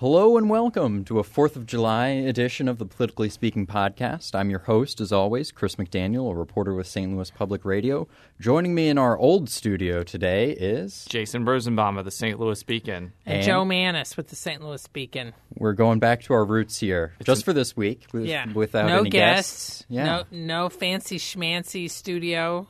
Hello 0.00 0.36
and 0.36 0.48
welcome 0.48 1.04
to 1.06 1.18
a 1.18 1.24
4th 1.24 1.56
of 1.56 1.66
July 1.66 2.06
edition 2.10 2.68
of 2.68 2.78
the 2.78 2.84
Politically 2.86 3.28
Speaking 3.28 3.66
podcast. 3.66 4.32
I'm 4.32 4.48
your 4.48 4.60
host, 4.60 5.00
as 5.00 5.10
always, 5.10 5.50
Chris 5.50 5.74
McDaniel, 5.74 6.30
a 6.30 6.36
reporter 6.36 6.72
with 6.72 6.86
St. 6.86 7.12
Louis 7.12 7.32
Public 7.32 7.64
Radio. 7.64 8.06
Joining 8.40 8.76
me 8.76 8.88
in 8.90 8.96
our 8.96 9.18
old 9.18 9.50
studio 9.50 10.04
today 10.04 10.52
is. 10.52 11.04
Jason 11.08 11.44
Rosenbaum 11.44 11.98
of 11.98 12.04
the 12.04 12.12
St. 12.12 12.38
Louis 12.38 12.62
Beacon. 12.62 13.12
And, 13.26 13.38
And- 13.38 13.44
Joe 13.44 13.64
Mannies 13.64 14.16
with 14.16 14.28
the 14.28 14.36
St. 14.36 14.62
Louis 14.62 14.86
Beacon. 14.86 15.32
We're 15.56 15.72
going 15.72 15.98
back 15.98 16.22
to 16.22 16.32
our 16.32 16.44
roots 16.44 16.78
here, 16.78 17.14
just 17.24 17.44
for 17.44 17.52
this 17.52 17.76
week, 17.76 18.06
with, 18.12 18.26
Yeah. 18.26 18.46
without 18.52 18.86
no 18.86 19.00
any 19.00 19.10
guests. 19.10 19.84
Yeah. 19.88 20.04
No, 20.04 20.24
no 20.30 20.68
fancy 20.68 21.18
schmancy 21.18 21.90
studio. 21.90 22.68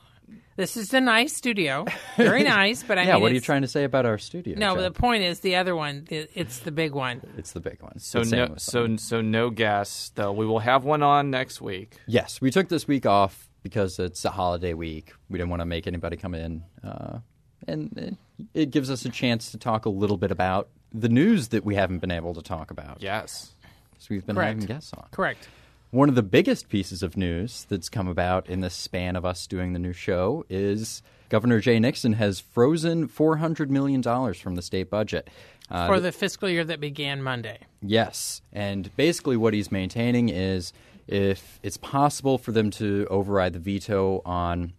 This 0.59 0.75
is 0.75 0.93
a 0.93 0.99
nice 0.99 1.33
studio. 1.33 1.85
Very 2.17 2.43
nice, 2.59 2.83
but 2.83 2.97
I 2.97 3.03
yeah, 3.03 3.13
mean, 3.13 3.21
what 3.21 3.31
are 3.31 3.35
you 3.35 3.39
trying 3.39 3.61
to 3.61 3.67
say 3.69 3.85
about 3.85 4.05
our 4.05 4.17
studio? 4.17 4.59
No, 4.59 4.75
Joe? 4.75 4.81
the 4.81 4.91
point 4.91 5.23
is 5.23 5.39
the 5.39 5.55
other 5.55 5.73
one. 5.73 6.03
the- 6.09 6.27
It's 6.37 6.59
the 6.59 6.71
big 6.71 6.93
one. 6.93 7.21
it's 7.37 7.53
the 7.53 7.61
big 7.61 7.81
one. 7.81 7.97
So 7.99 8.23
no, 8.23 8.47
Louis 8.47 8.61
so 8.61 8.81
one. 8.81 8.97
so 8.97 9.21
no 9.21 9.51
guests 9.51 10.09
though. 10.15 10.33
We 10.33 10.45
will 10.45 10.59
have 10.59 10.83
one 10.83 11.01
on 11.01 11.31
next 11.31 11.61
week. 11.61 11.95
Yes, 12.07 12.41
we 12.41 12.51
took 12.51 12.67
this 12.67 12.89
week 12.89 13.05
off 13.05 13.47
because 13.63 13.99
it's 13.99 14.25
a 14.25 14.31
holiday 14.31 14.73
week. 14.73 15.13
We 15.29 15.37
didn't 15.37 15.49
want 15.49 15.61
to 15.61 15.65
make 15.65 15.87
anybody 15.87 16.17
come 16.17 16.35
in, 16.35 16.65
uh, 16.83 17.19
and 17.65 17.97
it, 17.97 18.15
it 18.53 18.71
gives 18.71 18.91
us 18.91 19.05
a 19.05 19.09
chance 19.09 19.51
to 19.51 19.57
talk 19.57 19.85
a 19.85 19.89
little 19.89 20.17
bit 20.17 20.29
about 20.29 20.67
the 20.93 21.07
news 21.07 21.47
that 21.49 21.63
we 21.63 21.75
haven't 21.75 21.99
been 21.99 22.11
able 22.11 22.33
to 22.33 22.41
talk 22.41 22.69
about. 22.69 23.01
Yes. 23.01 23.53
So 23.99 24.07
we've 24.09 24.25
been 24.25 24.35
Correct. 24.35 24.55
having 24.59 24.65
guests 24.65 24.91
on. 24.91 25.05
Correct. 25.11 25.47
One 25.91 26.07
of 26.07 26.13
the 26.13 26.21
biggest 26.23 26.69
pieces 26.69 27.01
of 27.01 27.17
news 27.17 27.65
that's 27.67 27.89
come 27.89 28.07
about 28.07 28.47
in 28.47 28.61
the 28.61 28.69
span 28.69 29.15
of 29.15 29.25
us 29.25 29.47
doing 29.47 29.73
the 29.73 29.79
new 29.79 29.93
show 29.93 30.45
is 30.47 31.01
Governor 31.29 31.59
Jay 31.59 31.79
Nixon 31.79 32.13
has 32.13 32.39
frozen 32.39 33.07
$400 33.07 33.69
million 33.69 34.03
from 34.35 34.53
the 34.53 34.61
state 34.61 34.91
budget. 34.91 35.31
Uh, 35.71 35.87
For 35.87 35.99
the 35.99 36.11
fiscal 36.11 36.47
year 36.47 36.63
that 36.63 36.79
began 36.79 37.23
Monday. 37.23 37.59
Yes. 37.81 38.41
And 38.53 38.95
basically, 38.97 39.35
what 39.35 39.55
he's 39.55 39.71
maintaining 39.71 40.29
is 40.29 40.73
if 41.07 41.59
it's 41.63 41.77
possible 41.77 42.37
for 42.37 42.51
them 42.51 42.69
to 42.71 43.07
override 43.09 43.53
the 43.53 43.59
veto 43.59 44.21
on 44.25 44.73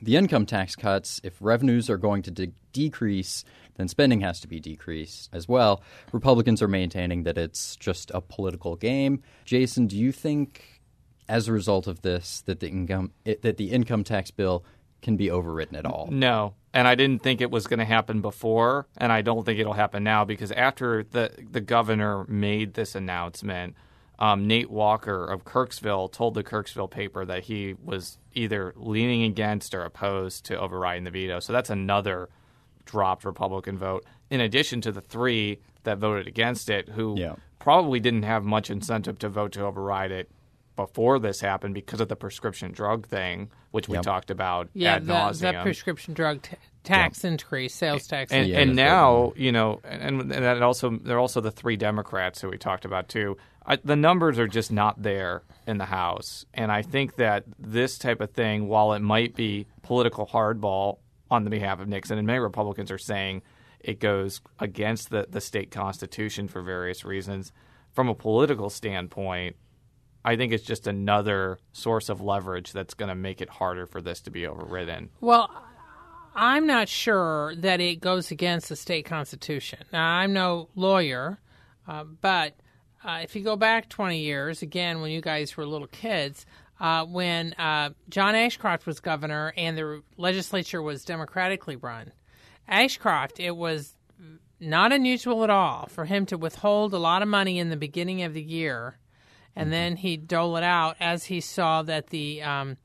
the 0.00 0.16
income 0.16 0.46
tax 0.46 0.74
cuts, 0.74 1.20
if 1.22 1.36
revenues 1.40 1.90
are 1.90 1.98
going 1.98 2.22
to 2.22 2.30
de- 2.30 2.52
decrease, 2.72 3.44
then 3.76 3.88
spending 3.88 4.20
has 4.20 4.40
to 4.40 4.48
be 4.48 4.60
decreased 4.60 5.28
as 5.32 5.48
well. 5.48 5.82
Republicans 6.12 6.62
are 6.62 6.68
maintaining 6.68 7.24
that 7.24 7.38
it's 7.38 7.76
just 7.76 8.10
a 8.14 8.20
political 8.20 8.76
game. 8.76 9.22
Jason, 9.44 9.86
do 9.86 9.96
you 9.96 10.12
think, 10.12 10.80
as 11.28 11.48
a 11.48 11.52
result 11.52 11.86
of 11.86 12.02
this, 12.02 12.42
that 12.46 12.60
the 12.60 12.68
income 12.68 13.12
it, 13.24 13.42
that 13.42 13.56
the 13.56 13.70
income 13.70 14.04
tax 14.04 14.30
bill 14.30 14.64
can 15.02 15.16
be 15.16 15.28
overwritten 15.28 15.76
at 15.76 15.84
all? 15.84 16.08
No. 16.10 16.54
And 16.74 16.88
I 16.88 16.94
didn't 16.94 17.22
think 17.22 17.40
it 17.40 17.50
was 17.50 17.66
going 17.66 17.80
to 17.80 17.84
happen 17.84 18.22
before, 18.22 18.86
and 18.96 19.12
I 19.12 19.20
don't 19.20 19.44
think 19.44 19.60
it'll 19.60 19.74
happen 19.74 20.02
now 20.02 20.24
because 20.24 20.52
after 20.52 21.04
the 21.04 21.30
the 21.50 21.60
governor 21.60 22.24
made 22.28 22.74
this 22.74 22.94
announcement, 22.94 23.74
um, 24.18 24.46
Nate 24.46 24.70
Walker 24.70 25.24
of 25.24 25.44
Kirksville 25.44 26.10
told 26.12 26.34
the 26.34 26.44
Kirksville 26.44 26.90
paper 26.90 27.24
that 27.24 27.44
he 27.44 27.74
was 27.82 28.18
either 28.34 28.72
leaning 28.76 29.22
against 29.24 29.74
or 29.74 29.82
opposed 29.82 30.44
to 30.46 30.58
overriding 30.58 31.04
the 31.04 31.10
veto. 31.10 31.40
So 31.40 31.52
that's 31.52 31.70
another 31.70 32.28
dropped 32.84 33.24
Republican 33.24 33.78
vote, 33.78 34.04
in 34.30 34.40
addition 34.40 34.80
to 34.82 34.92
the 34.92 35.00
three 35.00 35.58
that 35.84 35.98
voted 35.98 36.26
against 36.26 36.68
it, 36.70 36.88
who 36.90 37.16
Yeah. 37.18 37.34
probably 37.58 38.00
didn't 38.00 38.22
have 38.24 38.44
much 38.44 38.70
incentive 38.70 39.18
to 39.20 39.28
vote 39.28 39.52
to 39.52 39.62
override 39.64 40.10
it 40.12 40.30
before 40.76 41.18
this 41.18 41.40
happened 41.40 41.74
because 41.74 42.00
of 42.00 42.08
the 42.08 42.16
prescription 42.16 42.72
drug 42.72 43.06
thing, 43.06 43.50
which 43.70 43.88
we 43.88 43.96
Yep. 43.96 44.04
talked 44.04 44.30
about 44.30 44.68
Yeah, 44.74 44.94
ad 44.96 45.06
the, 45.06 45.12
nauseum. 45.12 45.52
the 45.52 45.62
prescription 45.62 46.14
drug 46.14 46.42
t- 46.42 46.56
tax 46.82 47.24
increase, 47.24 47.74
sales 47.74 48.06
tax 48.06 48.32
and, 48.32 48.42
increase. 48.46 48.54
Yeah, 48.56 48.62
and 48.62 48.76
now 48.76 49.32
you 49.36 49.52
know, 49.52 49.80
and, 49.84 50.20
and 50.20 50.30
that 50.30 50.62
also 50.62 50.90
there 50.90 51.16
are 51.16 51.20
also 51.20 51.40
the 51.40 51.50
three 51.50 51.76
Democrats 51.76 52.40
who 52.40 52.48
we 52.48 52.58
talked 52.58 52.84
about 52.84 53.08
too. 53.08 53.36
I, 53.64 53.76
the 53.76 53.94
numbers 53.96 54.38
are 54.38 54.48
just 54.48 54.72
not 54.72 55.02
there 55.02 55.42
in 55.68 55.78
the 55.78 55.84
House, 55.84 56.44
and 56.54 56.72
I 56.72 56.82
think 56.82 57.16
that 57.16 57.44
this 57.58 57.96
type 57.98 58.20
of 58.20 58.30
thing, 58.32 58.66
while 58.66 58.92
it 58.94 59.00
might 59.02 59.36
be 59.36 59.66
political 59.82 60.26
hardball 60.26 60.98
on 61.30 61.44
the 61.44 61.50
behalf 61.50 61.80
of 61.80 61.86
Nixon, 61.88 62.18
and 62.18 62.26
many 62.26 62.40
Republicans 62.40 62.90
are 62.90 62.98
saying 62.98 63.42
it 63.78 64.00
goes 64.00 64.40
against 64.58 65.10
the, 65.10 65.26
the 65.30 65.40
state 65.40 65.70
constitution 65.70 66.48
for 66.48 66.60
various 66.62 67.04
reasons. 67.04 67.52
From 67.92 68.08
a 68.08 68.14
political 68.14 68.68
standpoint, 68.70 69.56
I 70.24 70.36
think 70.36 70.52
it's 70.52 70.64
just 70.64 70.86
another 70.86 71.58
source 71.72 72.08
of 72.08 72.20
leverage 72.20 72.72
that's 72.72 72.94
going 72.94 73.08
to 73.08 73.14
make 73.14 73.40
it 73.40 73.48
harder 73.48 73.86
for 73.86 74.00
this 74.00 74.20
to 74.22 74.30
be 74.30 74.46
overridden. 74.46 75.10
Well, 75.20 75.50
I'm 76.34 76.66
not 76.66 76.88
sure 76.88 77.54
that 77.56 77.80
it 77.80 78.00
goes 78.00 78.30
against 78.30 78.68
the 78.68 78.76
state 78.76 79.04
constitution. 79.04 79.80
Now, 79.92 80.06
I'm 80.06 80.32
no 80.32 80.68
lawyer, 80.74 81.40
uh, 81.86 82.04
but 82.04 82.54
uh, 83.04 83.20
if 83.22 83.34
you 83.34 83.42
go 83.42 83.56
back 83.56 83.88
20 83.88 84.20
years, 84.20 84.62
again, 84.62 85.00
when 85.00 85.10
you 85.10 85.20
guys 85.20 85.56
were 85.56 85.66
little 85.66 85.88
kids, 85.88 86.46
uh, 86.80 87.04
when 87.04 87.52
uh, 87.54 87.90
John 88.08 88.34
Ashcroft 88.34 88.86
was 88.86 89.00
governor 89.00 89.52
and 89.56 89.76
the 89.76 90.02
legislature 90.16 90.80
was 90.80 91.04
democratically 91.04 91.76
run, 91.76 92.12
Ashcroft, 92.68 93.40
it 93.40 93.56
was 93.56 93.94
not 94.60 94.92
unusual 94.92 95.42
at 95.42 95.50
all 95.50 95.86
for 95.86 96.04
him 96.04 96.24
to 96.26 96.38
withhold 96.38 96.94
a 96.94 96.98
lot 96.98 97.22
of 97.22 97.28
money 97.28 97.58
in 97.58 97.68
the 97.68 97.76
beginning 97.76 98.22
of 98.22 98.32
the 98.32 98.42
year, 98.42 98.96
and 99.54 99.72
then 99.72 99.96
he'd 99.96 100.28
dole 100.28 100.56
it 100.56 100.64
out 100.64 100.96
as 101.00 101.24
he 101.24 101.40
saw 101.40 101.82
that 101.82 102.08
the 102.08 102.42
um, 102.42 102.76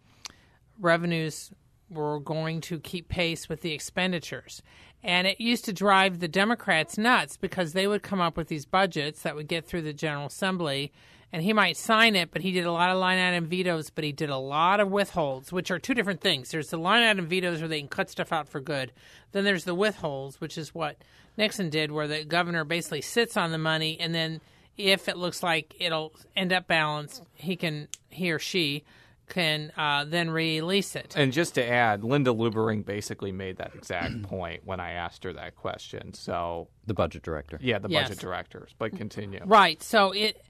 revenues 0.79 1.51
were 1.89 2.19
going 2.19 2.61
to 2.61 2.79
keep 2.79 3.07
pace 3.07 3.47
with 3.47 3.61
the 3.61 3.71
expenditures. 3.71 4.61
And 5.03 5.27
it 5.27 5.39
used 5.39 5.65
to 5.65 5.73
drive 5.73 6.19
the 6.19 6.27
Democrats 6.27 6.97
nuts 6.97 7.37
because 7.37 7.73
they 7.73 7.87
would 7.87 8.03
come 8.03 8.19
up 8.19 8.35
with 8.35 8.47
these 8.47 8.65
budgets 8.65 9.21
that 9.21 9.35
would 9.35 9.47
get 9.47 9.65
through 9.65 9.83
the 9.83 9.93
General 9.93 10.25
Assembly, 10.25 10.91
and 11.31 11.43
he 11.43 11.53
might 11.53 11.77
sign 11.77 12.15
it, 12.15 12.31
but 12.31 12.41
he 12.41 12.51
did 12.51 12.65
a 12.65 12.71
lot 12.71 12.89
of 12.89 12.97
line 12.97 13.19
item 13.19 13.47
vetoes, 13.47 13.89
but 13.89 14.03
he 14.03 14.11
did 14.11 14.29
a 14.29 14.37
lot 14.37 14.79
of 14.79 14.89
withholds, 14.89 15.51
which 15.51 15.69
are 15.69 15.79
two 15.79 15.93
different 15.93 16.21
things. 16.21 16.49
There's 16.49 16.69
the 16.69 16.77
line 16.77 17.03
item 17.03 17.27
vetoes 17.27 17.59
where 17.59 17.67
they 17.67 17.79
can 17.79 17.89
cut 17.89 18.09
stuff 18.09 18.31
out 18.31 18.47
for 18.47 18.61
good. 18.61 18.93
Then 19.33 19.43
there's 19.43 19.65
the 19.65 19.75
withholds, 19.75 20.39
which 20.39 20.57
is 20.57 20.73
what 20.73 20.97
Nixon 21.35 21.69
did, 21.69 21.91
where 21.91 22.07
the 22.07 22.23
governor 22.23 22.63
basically 22.63 23.01
sits 23.01 23.35
on 23.35 23.51
the 23.51 23.57
money, 23.57 23.99
and 23.99 24.15
then 24.15 24.39
if 24.77 25.07
it 25.07 25.17
looks 25.17 25.41
like 25.43 25.75
it'll 25.79 26.13
end 26.35 26.53
up 26.53 26.67
balanced, 26.67 27.23
he 27.33 27.55
can 27.55 27.87
he 28.09 28.31
or 28.31 28.39
she 28.39 28.83
can 29.29 29.73
uh, 29.75 30.05
then 30.05 30.29
release 30.29 30.95
it. 30.95 31.13
And 31.17 31.33
just 31.33 31.55
to 31.55 31.65
add, 31.69 32.01
Linda 32.03 32.31
Luebbering 32.31 32.85
basically 32.85 33.33
made 33.33 33.57
that 33.57 33.75
exact 33.75 34.21
point 34.23 34.61
when 34.65 34.79
I 34.79 34.91
asked 34.91 35.25
her 35.25 35.33
that 35.33 35.55
question. 35.57 36.13
So, 36.13 36.69
The 36.85 36.93
budget 36.93 37.23
director. 37.23 37.57
yeah, 37.61 37.77
the 37.79 37.89
Yes. 37.89 38.07
budget 38.07 38.21
directors. 38.21 38.73
But 38.77 38.95
continue. 38.95 39.41
Right. 39.45 39.83
So 39.83 40.11
it 40.13 40.41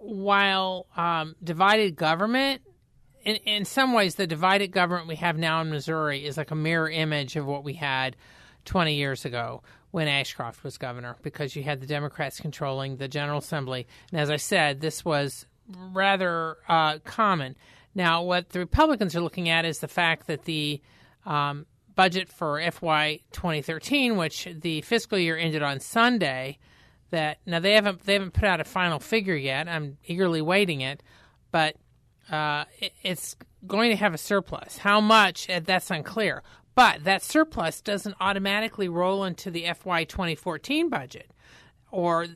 while 0.00 0.86
um, 0.96 1.36
divided 1.42 1.96
government. 1.96 2.62
In, 3.24 3.36
in 3.36 3.64
some 3.64 3.92
ways, 3.92 4.14
the 4.16 4.26
divided 4.26 4.68
government 4.68 5.08
we 5.08 5.16
have 5.16 5.36
now 5.36 5.60
in 5.60 5.70
Missouri 5.70 6.24
is 6.24 6.36
like 6.36 6.50
a 6.52 6.54
mirror 6.56 6.88
image 6.88 7.34
of 7.36 7.44
what 7.46 7.64
we 7.64 7.72
had 7.74 8.14
20 8.66 8.94
years 8.94 9.24
ago 9.24 9.62
when 9.90 10.08
Ashcroft 10.08 10.62
was 10.62 10.76
governor, 10.76 11.16
because 11.22 11.56
you 11.56 11.62
had 11.62 11.80
the 11.80 11.86
Democrats 11.86 12.38
controlling 12.40 12.96
the 12.96 13.08
General 13.08 13.38
Assembly. 13.38 13.86
And 14.10 14.20
as 14.20 14.30
I 14.30 14.36
said, 14.36 14.80
this 14.80 15.04
was 15.04 15.46
rather 15.92 16.58
uh, 16.68 16.98
common. 17.04 17.56
Now, 17.94 18.22
what 18.22 18.50
the 18.50 18.58
Republicans 18.58 19.16
are 19.16 19.22
looking 19.22 19.48
at 19.48 19.64
is 19.64 19.78
the 19.78 19.88
fact 19.88 20.26
that 20.26 20.44
the 20.44 20.82
um, 21.24 21.64
budget 21.94 22.28
for 22.28 22.60
FY 22.70 23.20
2013, 23.32 24.16
which 24.16 24.48
the 24.60 24.82
fiscal 24.82 25.18
year 25.18 25.36
ended 25.36 25.62
on 25.62 25.80
Sunday, 25.80 26.58
that 27.10 27.38
now 27.46 27.58
they 27.58 27.72
haven't 27.72 28.04
they 28.04 28.12
haven't 28.12 28.34
put 28.34 28.44
out 28.44 28.60
a 28.60 28.64
final 28.64 28.98
figure 28.98 29.34
yet. 29.34 29.68
I'm 29.68 29.96
eagerly 30.04 30.42
waiting 30.42 30.82
it, 30.82 31.02
but 31.50 31.76
uh, 32.30 32.64
it, 32.80 32.92
it's 33.02 33.36
going 33.66 33.90
to 33.90 33.96
have 33.96 34.14
a 34.14 34.18
surplus. 34.18 34.76
How 34.76 35.00
much? 35.00 35.48
That's 35.64 35.90
unclear. 35.90 36.42
But 36.76 37.04
that 37.04 37.24
surplus 37.24 37.80
doesn't 37.80 38.14
automatically 38.20 38.88
roll 38.88 39.24
into 39.24 39.50
the 39.50 39.66
FY 39.74 40.04
2014 40.04 40.88
budget, 40.88 41.32
or 41.90 42.26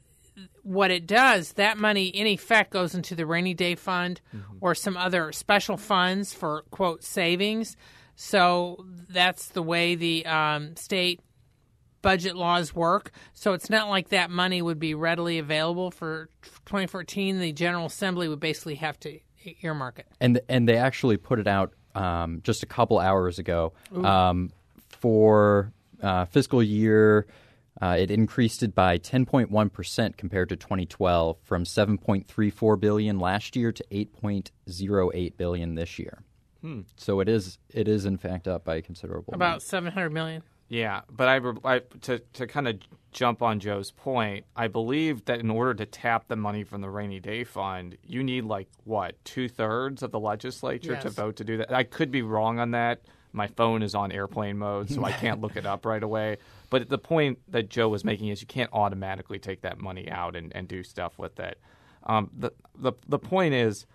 what 0.63 0.91
it 0.91 1.07
does, 1.07 1.53
that 1.53 1.77
money 1.79 2.07
in 2.07 2.27
effect 2.27 2.73
goes 2.73 2.95
into 2.95 3.15
the 3.15 3.27
rainy 3.27 3.55
day 3.55 3.75
fund 3.75 4.21
or 4.61 4.75
some 4.75 4.97
other 4.97 5.31
special 5.33 5.77
funds 5.77 6.33
for 6.33 6.65
quote 6.71 7.05
savings. 7.05 7.77
So 8.17 8.85
that's 9.11 9.49
the 9.49 9.63
way 9.63 9.95
the 9.95 10.25
um, 10.27 10.75
state 10.77 11.21
budget 12.03 12.35
laws 12.35 12.75
work. 12.75 13.13
So 13.35 13.53
it's 13.53 13.69
not 13.69 13.89
like 13.91 14.09
that 14.09 14.31
money 14.31 14.63
would 14.63 14.79
be 14.79 14.95
readily 14.95 15.39
available 15.39 15.91
for 15.91 16.31
2014. 16.65 17.41
The 17.41 17.53
General 17.53 17.87
Assembly 17.87 18.29
would 18.29 18.41
basically 18.41 18.77
have 18.77 18.99
to 19.01 19.21
earmark 19.63 19.99
it. 19.99 20.07
and 20.21 20.41
and 20.49 20.69
they 20.69 20.77
actually 20.77 21.17
put 21.17 21.39
it 21.39 21.47
out 21.47 21.73
um, 21.95 22.41
just 22.43 22.63
a 22.63 22.67
couple 22.67 22.99
hours 22.99 23.39
ago 23.39 23.73
um, 23.95 24.51
for 24.89 25.73
uh, 26.03 26.25
fiscal 26.27 26.63
year. 26.63 27.27
Uh, 27.81 27.97
it 27.99 28.11
increased 28.11 28.63
it 28.63 28.75
by 28.75 28.99
10.1 28.99 29.73
percent 29.73 30.17
compared 30.19 30.49
to 30.51 30.57
2012, 30.57 31.39
from 31.43 31.65
7.34 31.65 32.79
billion 32.81 33.19
last 33.19 33.57
year 33.57 33.73
to 33.73 33.85
8.08 33.91 35.37
billion 35.37 35.75
this 35.77 35.99
year. 35.99 36.23
So 36.97 37.21
it 37.21 37.29
is 37.29 37.59
it 37.73 37.89
is 37.89 38.05
in 38.05 38.19
fact 38.19 38.47
up 38.47 38.65
by 38.65 38.77
a 38.77 38.83
considerable. 38.83 39.33
About 39.33 39.47
amount. 39.47 39.63
700 39.63 40.11
million. 40.11 40.43
Yeah, 40.71 41.01
but 41.11 41.27
I, 41.27 41.41
I 41.65 41.81
to 42.03 42.21
to 42.21 42.47
kind 42.47 42.69
of 42.69 42.79
jump 43.11 43.43
on 43.43 43.59
Joe's 43.59 43.91
point, 43.91 44.47
I 44.55 44.69
believe 44.69 45.25
that 45.25 45.41
in 45.41 45.51
order 45.51 45.75
to 45.75 45.85
tap 45.85 46.29
the 46.29 46.37
money 46.37 46.63
from 46.63 46.81
the 46.81 46.89
rainy 46.89 47.19
day 47.19 47.43
fund, 47.43 47.99
you 48.05 48.23
need 48.23 48.45
like 48.45 48.69
what 48.85 49.23
two 49.25 49.49
thirds 49.49 50.01
of 50.05 50.13
the 50.13 50.21
legislature 50.21 50.93
to 51.03 51.11
vote 51.11 51.35
to 51.37 51.45
do 51.45 51.57
that. 51.57 51.73
I 51.73 51.83
could 51.83 52.13
be 52.13 52.23
wrong 52.23 52.61
on 52.61 52.71
that. 52.71 53.03
My 53.33 53.49
phone 53.49 53.83
is 53.83 53.97
on 53.97 54.13
airplane 54.13 54.59
mode, 54.59 54.91
so 54.91 55.05
I 55.05 55.11
can't 55.11 55.41
look 55.41 55.57
it 55.57 55.67
up 55.67 55.85
right 55.85 56.03
away. 56.03 56.39
But 56.69 56.89
the 56.89 56.99
point 56.99 57.41
that 57.49 57.69
Joe 57.69 57.89
was 57.89 58.05
making 58.05 58.29
is 58.29 58.41
you 58.41 58.47
can't 58.47 58.71
automatically 58.73 59.41
take 59.41 59.63
that 59.63 59.81
money 59.81 60.09
out 60.09 60.37
and, 60.37 60.55
and 60.55 60.69
do 60.69 60.85
stuff 60.85 61.19
with 61.19 61.39
it. 61.41 61.59
Um, 62.05 62.31
the, 62.33 62.53
the 62.77 62.93
the 63.09 63.19
point 63.19 63.55
is, 63.55 63.87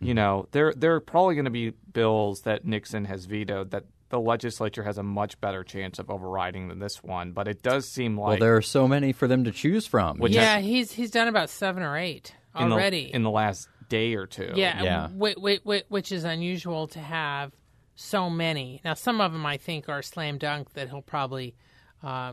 you 0.00 0.14
know, 0.14 0.46
there 0.52 0.72
there 0.76 0.94
are 0.94 1.00
probably 1.00 1.34
going 1.34 1.44
to 1.44 1.50
be 1.50 1.70
bills 1.92 2.42
that 2.42 2.64
Nixon 2.64 3.06
has 3.06 3.24
vetoed 3.24 3.72
that 3.72 3.84
the 4.10 4.20
legislature 4.20 4.82
has 4.82 4.98
a 4.98 5.02
much 5.02 5.40
better 5.40 5.64
chance 5.64 5.98
of 5.98 6.10
overriding 6.10 6.68
than 6.68 6.78
this 6.78 7.02
one. 7.02 7.32
But 7.32 7.48
it 7.48 7.62
does 7.62 7.88
seem 7.88 8.16
like 8.18 8.22
Well, 8.22 8.30
like 8.32 8.40
there 8.40 8.56
are 8.56 8.62
so 8.62 8.86
many 8.86 9.12
for 9.12 9.26
them 9.26 9.44
to 9.44 9.50
choose 9.52 9.86
from. 9.86 10.18
Which 10.18 10.32
yeah, 10.32 10.58
he's 10.60 10.92
he's 10.92 11.10
done 11.10 11.28
about 11.28 11.48
seven 11.50 11.82
or 11.82 11.96
eight 11.96 12.34
in 12.58 12.68
the, 12.68 12.74
already. 12.74 13.10
in 13.12 13.22
the 13.22 13.30
last 13.30 13.68
day 13.88 14.14
or 14.14 14.26
two. 14.26 14.52
yeah, 14.54 14.82
Yeah. 14.82 15.08
whi- 15.08 15.34
whi- 15.34 15.60
whi- 15.64 15.84
which 15.88 16.12
is 16.12 16.24
unusual 16.24 16.86
to 16.88 16.98
have 17.00 17.52
so 17.94 18.28
many. 18.30 18.80
Now, 18.84 18.94
some 18.94 19.20
of 19.20 19.32
them 19.32 19.44
I 19.46 19.56
think 19.56 19.88
are 19.88 20.02
slam 20.02 20.38
dunk 20.38 20.72
that 20.74 20.88
he'll 20.88 21.02
probably 21.02 21.54
uh, 22.02 22.32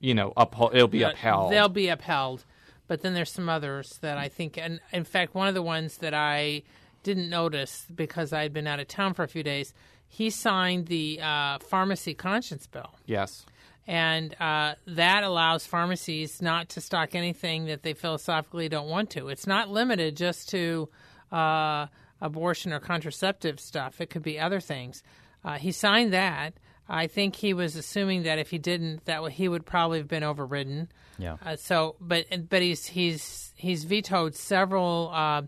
you 0.00 0.14
know, 0.14 0.32
uphold, 0.36 0.74
it'll 0.74 0.88
be 0.88 1.02
upheld. 1.02 1.52
They'll 1.52 1.68
be 1.68 1.88
upheld. 1.88 2.44
But 2.88 3.02
then 3.02 3.14
there's 3.14 3.30
some 3.30 3.48
others 3.48 3.98
that 4.02 4.18
I 4.18 4.28
think, 4.28 4.58
and 4.58 4.80
in 4.92 5.04
fact, 5.04 5.34
one 5.34 5.48
of 5.48 5.54
the 5.54 5.62
ones 5.62 5.98
that 5.98 6.12
I 6.12 6.62
didn't 7.04 7.30
notice 7.30 7.86
because 7.94 8.32
I 8.32 8.42
had 8.42 8.52
been 8.52 8.66
out 8.66 8.80
of 8.80 8.88
town 8.88 9.14
for 9.14 9.22
a 9.22 9.28
few 9.28 9.42
days, 9.42 9.72
he 10.12 10.28
signed 10.28 10.88
the 10.88 11.18
uh, 11.22 11.58
pharmacy 11.60 12.12
conscience 12.12 12.66
bill. 12.66 12.90
yes. 13.06 13.46
And 13.86 14.36
uh, 14.38 14.74
that 14.86 15.24
allows 15.24 15.66
pharmacies 15.66 16.42
not 16.42 16.68
to 16.68 16.82
stock 16.82 17.14
anything 17.14 17.64
that 17.64 17.82
they 17.82 17.94
philosophically 17.94 18.68
don't 18.68 18.88
want 18.88 19.08
to. 19.10 19.28
It's 19.28 19.46
not 19.46 19.70
limited 19.70 20.16
just 20.16 20.50
to 20.50 20.88
uh, 21.32 21.86
abortion 22.20 22.74
or 22.74 22.78
contraceptive 22.78 23.58
stuff, 23.58 24.02
it 24.02 24.10
could 24.10 24.22
be 24.22 24.38
other 24.38 24.60
things. 24.60 25.02
Uh, 25.44 25.54
he 25.54 25.72
signed 25.72 26.12
that. 26.12 26.52
I 26.88 27.06
think 27.06 27.34
he 27.34 27.54
was 27.54 27.74
assuming 27.74 28.24
that 28.24 28.38
if 28.38 28.50
he 28.50 28.58
didn't, 28.58 29.06
that 29.06 29.26
he 29.32 29.48
would 29.48 29.64
probably 29.64 29.98
have 29.98 30.08
been 30.08 30.22
overridden. 30.22 30.92
Yeah. 31.18 31.38
Uh, 31.44 31.56
so, 31.56 31.96
but 32.00 32.26
but 32.50 32.60
he's 32.60 32.86
he's 32.86 33.54
he's 33.56 33.84
vetoed 33.84 34.34
several 34.34 35.10
uh, 35.12 35.42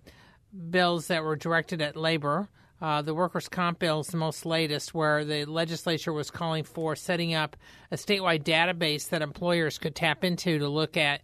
bills 0.71 1.09
that 1.09 1.23
were 1.23 1.37
directed 1.37 1.83
at 1.83 1.97
labor. 1.97 2.49
Uh, 2.85 3.01
the 3.01 3.15
workers' 3.15 3.49
comp 3.49 3.79
bill 3.79 4.01
is 4.01 4.09
the 4.09 4.19
most 4.19 4.45
latest, 4.45 4.93
where 4.93 5.25
the 5.25 5.47
legislature 5.47 6.13
was 6.13 6.31
calling 6.31 6.63
for 6.63 6.95
setting 6.95 7.33
up 7.33 7.57
a 7.91 7.97
statewide 7.97 8.45
database 8.45 9.09
that 9.09 9.23
employers 9.23 9.79
could 9.79 9.95
tap 9.95 10.23
into 10.23 10.59
to 10.59 10.69
look 10.69 10.99
at 10.99 11.23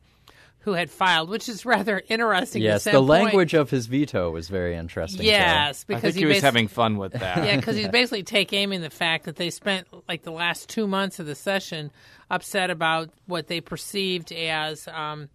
who 0.60 0.72
had 0.72 0.90
filed, 0.90 1.28
which 1.28 1.50
is 1.50 1.66
rather 1.66 2.00
interesting. 2.08 2.62
yes, 2.62 2.84
the 2.84 2.92
point. 2.92 3.08
language 3.08 3.52
of 3.52 3.68
his 3.68 3.88
veto 3.88 4.30
was 4.30 4.48
very 4.48 4.74
interesting. 4.74 5.26
Yes, 5.26 5.84
I 5.86 5.92
because 5.92 6.14
think 6.14 6.16
he, 6.16 6.24
was 6.24 6.40
having 6.40 6.66
fun 6.66 6.96
with 6.96 7.12
that. 7.12 7.44
yeah, 7.44 7.56
because 7.56 7.76
he's 7.76 7.88
basically 7.92 8.22
take 8.22 8.54
aim 8.54 8.72
in 8.72 8.80
the 8.80 8.88
fact 8.88 9.26
that 9.26 9.36
they 9.36 9.50
spent 9.50 9.86
like 10.08 10.22
the 10.22 10.32
last 10.32 10.70
two 10.70 10.86
months 10.86 11.18
of 11.18 11.26
the 11.26 11.34
session 11.34 11.90
upset 12.30 12.70
about 12.70 13.10
what 13.26 13.48
they 13.48 13.60
perceived 13.60 14.32
as 14.32 14.88
um, 14.88 15.28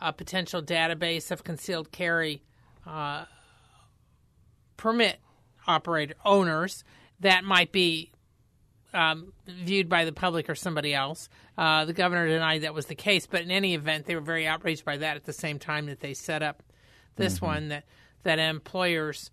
a 0.00 0.12
potential 0.12 0.62
database 0.62 1.32
of 1.32 1.42
concealed 1.42 1.90
carry 1.90 2.42
uh, 2.86 3.24
permit 4.76 5.18
operator 5.66 6.14
owners 6.24 6.84
that 7.20 7.44
might 7.44 7.72
be 7.72 8.10
um, 8.92 9.32
viewed 9.46 9.88
by 9.88 10.04
the 10.04 10.12
public 10.12 10.48
or 10.48 10.54
somebody 10.54 10.94
else. 10.94 11.28
Uh, 11.58 11.84
the 11.84 11.92
governor 11.92 12.28
denied 12.28 12.62
that 12.62 12.74
was 12.74 12.86
the 12.86 12.94
case, 12.94 13.26
but 13.26 13.42
in 13.42 13.50
any 13.50 13.74
event, 13.74 14.06
they 14.06 14.14
were 14.14 14.20
very 14.20 14.46
outraged 14.46 14.84
by 14.84 14.96
that 14.96 15.16
at 15.16 15.24
the 15.24 15.32
same 15.32 15.58
time 15.58 15.86
that 15.86 16.00
they 16.00 16.14
set 16.14 16.42
up 16.42 16.62
this 17.16 17.40
one 17.40 17.68
that 17.68 17.84
that 18.22 18.38
employers 18.38 19.30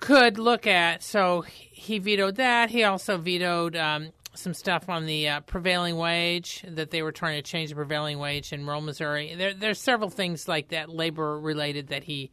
could 0.00 0.38
look 0.38 0.66
at. 0.66 1.02
So 1.02 1.42
he 1.42 1.98
vetoed 1.98 2.36
that. 2.36 2.70
He 2.70 2.82
also 2.82 3.16
vetoed 3.16 3.76
um, 3.76 4.10
some 4.34 4.52
stuff 4.52 4.88
on 4.88 5.06
the 5.06 5.28
uh, 5.28 5.40
prevailing 5.40 5.96
wage 5.96 6.64
that 6.68 6.90
they 6.90 7.02
were 7.02 7.12
trying 7.12 7.42
to 7.42 7.50
change 7.50 7.70
the 7.70 7.76
prevailing 7.76 8.18
wage 8.18 8.52
in 8.52 8.66
rural 8.66 8.80
Missouri. 8.80 9.34
There, 9.36 9.54
there's 9.54 9.80
several 9.80 10.10
things 10.10 10.48
like 10.48 10.68
that 10.68 10.90
labor 10.90 11.38
related 11.38 11.88
that 11.88 12.04
he 12.04 12.32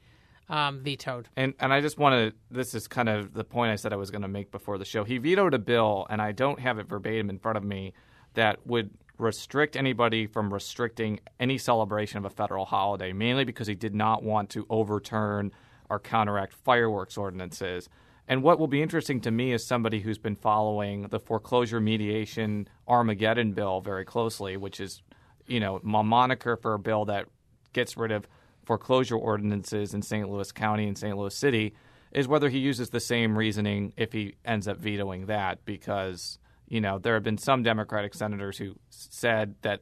um, 0.51 0.81
vetoed. 0.81 1.29
And 1.35 1.53
and 1.59 1.73
I 1.73 1.81
just 1.81 1.97
want 1.97 2.13
to. 2.13 2.35
This 2.51 2.75
is 2.75 2.87
kind 2.87 3.09
of 3.09 3.33
the 3.33 3.43
point 3.43 3.71
I 3.71 3.75
said 3.75 3.93
I 3.93 3.95
was 3.95 4.11
going 4.11 4.21
to 4.21 4.27
make 4.27 4.51
before 4.51 4.77
the 4.77 4.85
show. 4.85 5.03
He 5.03 5.17
vetoed 5.17 5.53
a 5.53 5.59
bill, 5.59 6.05
and 6.09 6.21
I 6.21 6.33
don't 6.33 6.59
have 6.59 6.77
it 6.77 6.87
verbatim 6.87 7.29
in 7.29 7.39
front 7.39 7.57
of 7.57 7.63
me, 7.63 7.93
that 8.33 8.65
would 8.67 8.91
restrict 9.17 9.75
anybody 9.75 10.27
from 10.27 10.53
restricting 10.53 11.19
any 11.39 11.57
celebration 11.57 12.17
of 12.17 12.25
a 12.25 12.29
federal 12.29 12.65
holiday, 12.65 13.13
mainly 13.13 13.45
because 13.45 13.67
he 13.67 13.75
did 13.75 13.95
not 13.95 14.23
want 14.23 14.49
to 14.49 14.65
overturn 14.69 15.51
or 15.89 15.99
counteract 15.99 16.53
fireworks 16.53 17.17
ordinances. 17.17 17.87
And 18.27 18.43
what 18.43 18.59
will 18.59 18.67
be 18.67 18.81
interesting 18.81 19.19
to 19.21 19.31
me 19.31 19.53
as 19.53 19.65
somebody 19.65 19.99
who's 19.99 20.17
been 20.17 20.35
following 20.35 21.03
the 21.03 21.19
foreclosure 21.19 21.79
mediation 21.79 22.67
Armageddon 22.87 23.53
bill 23.53 23.81
very 23.81 24.05
closely, 24.05 24.57
which 24.57 24.79
is, 24.79 25.01
you 25.47 25.59
know, 25.59 25.77
a 25.77 26.03
moniker 26.03 26.55
for 26.55 26.73
a 26.73 26.79
bill 26.79 27.05
that 27.05 27.25
gets 27.73 27.97
rid 27.97 28.11
of 28.11 28.27
foreclosure 28.71 29.17
ordinances 29.17 29.93
in 29.93 30.01
St. 30.01 30.29
Louis 30.29 30.49
County 30.53 30.87
and 30.87 30.97
St. 30.97 31.17
Louis 31.17 31.35
City, 31.35 31.73
is 32.13 32.25
whether 32.25 32.47
he 32.47 32.57
uses 32.57 32.89
the 32.89 33.01
same 33.01 33.37
reasoning 33.37 33.91
if 33.97 34.13
he 34.13 34.35
ends 34.45 34.65
up 34.65 34.77
vetoing 34.77 35.25
that, 35.25 35.65
because 35.65 36.39
you 36.69 36.79
know 36.79 36.97
there 36.97 37.13
have 37.15 37.23
been 37.23 37.37
some 37.37 37.63
Democratic 37.63 38.13
senators 38.13 38.57
who 38.57 38.75
said 38.89 39.55
that 39.61 39.81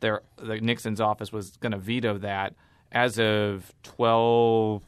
their 0.00 0.20
the 0.36 0.60
Nixon's 0.60 1.00
office 1.00 1.32
was 1.32 1.56
going 1.56 1.72
to 1.72 1.78
veto 1.78 2.18
that 2.18 2.54
as 2.92 3.18
of 3.18 3.72
twelve. 3.82 4.82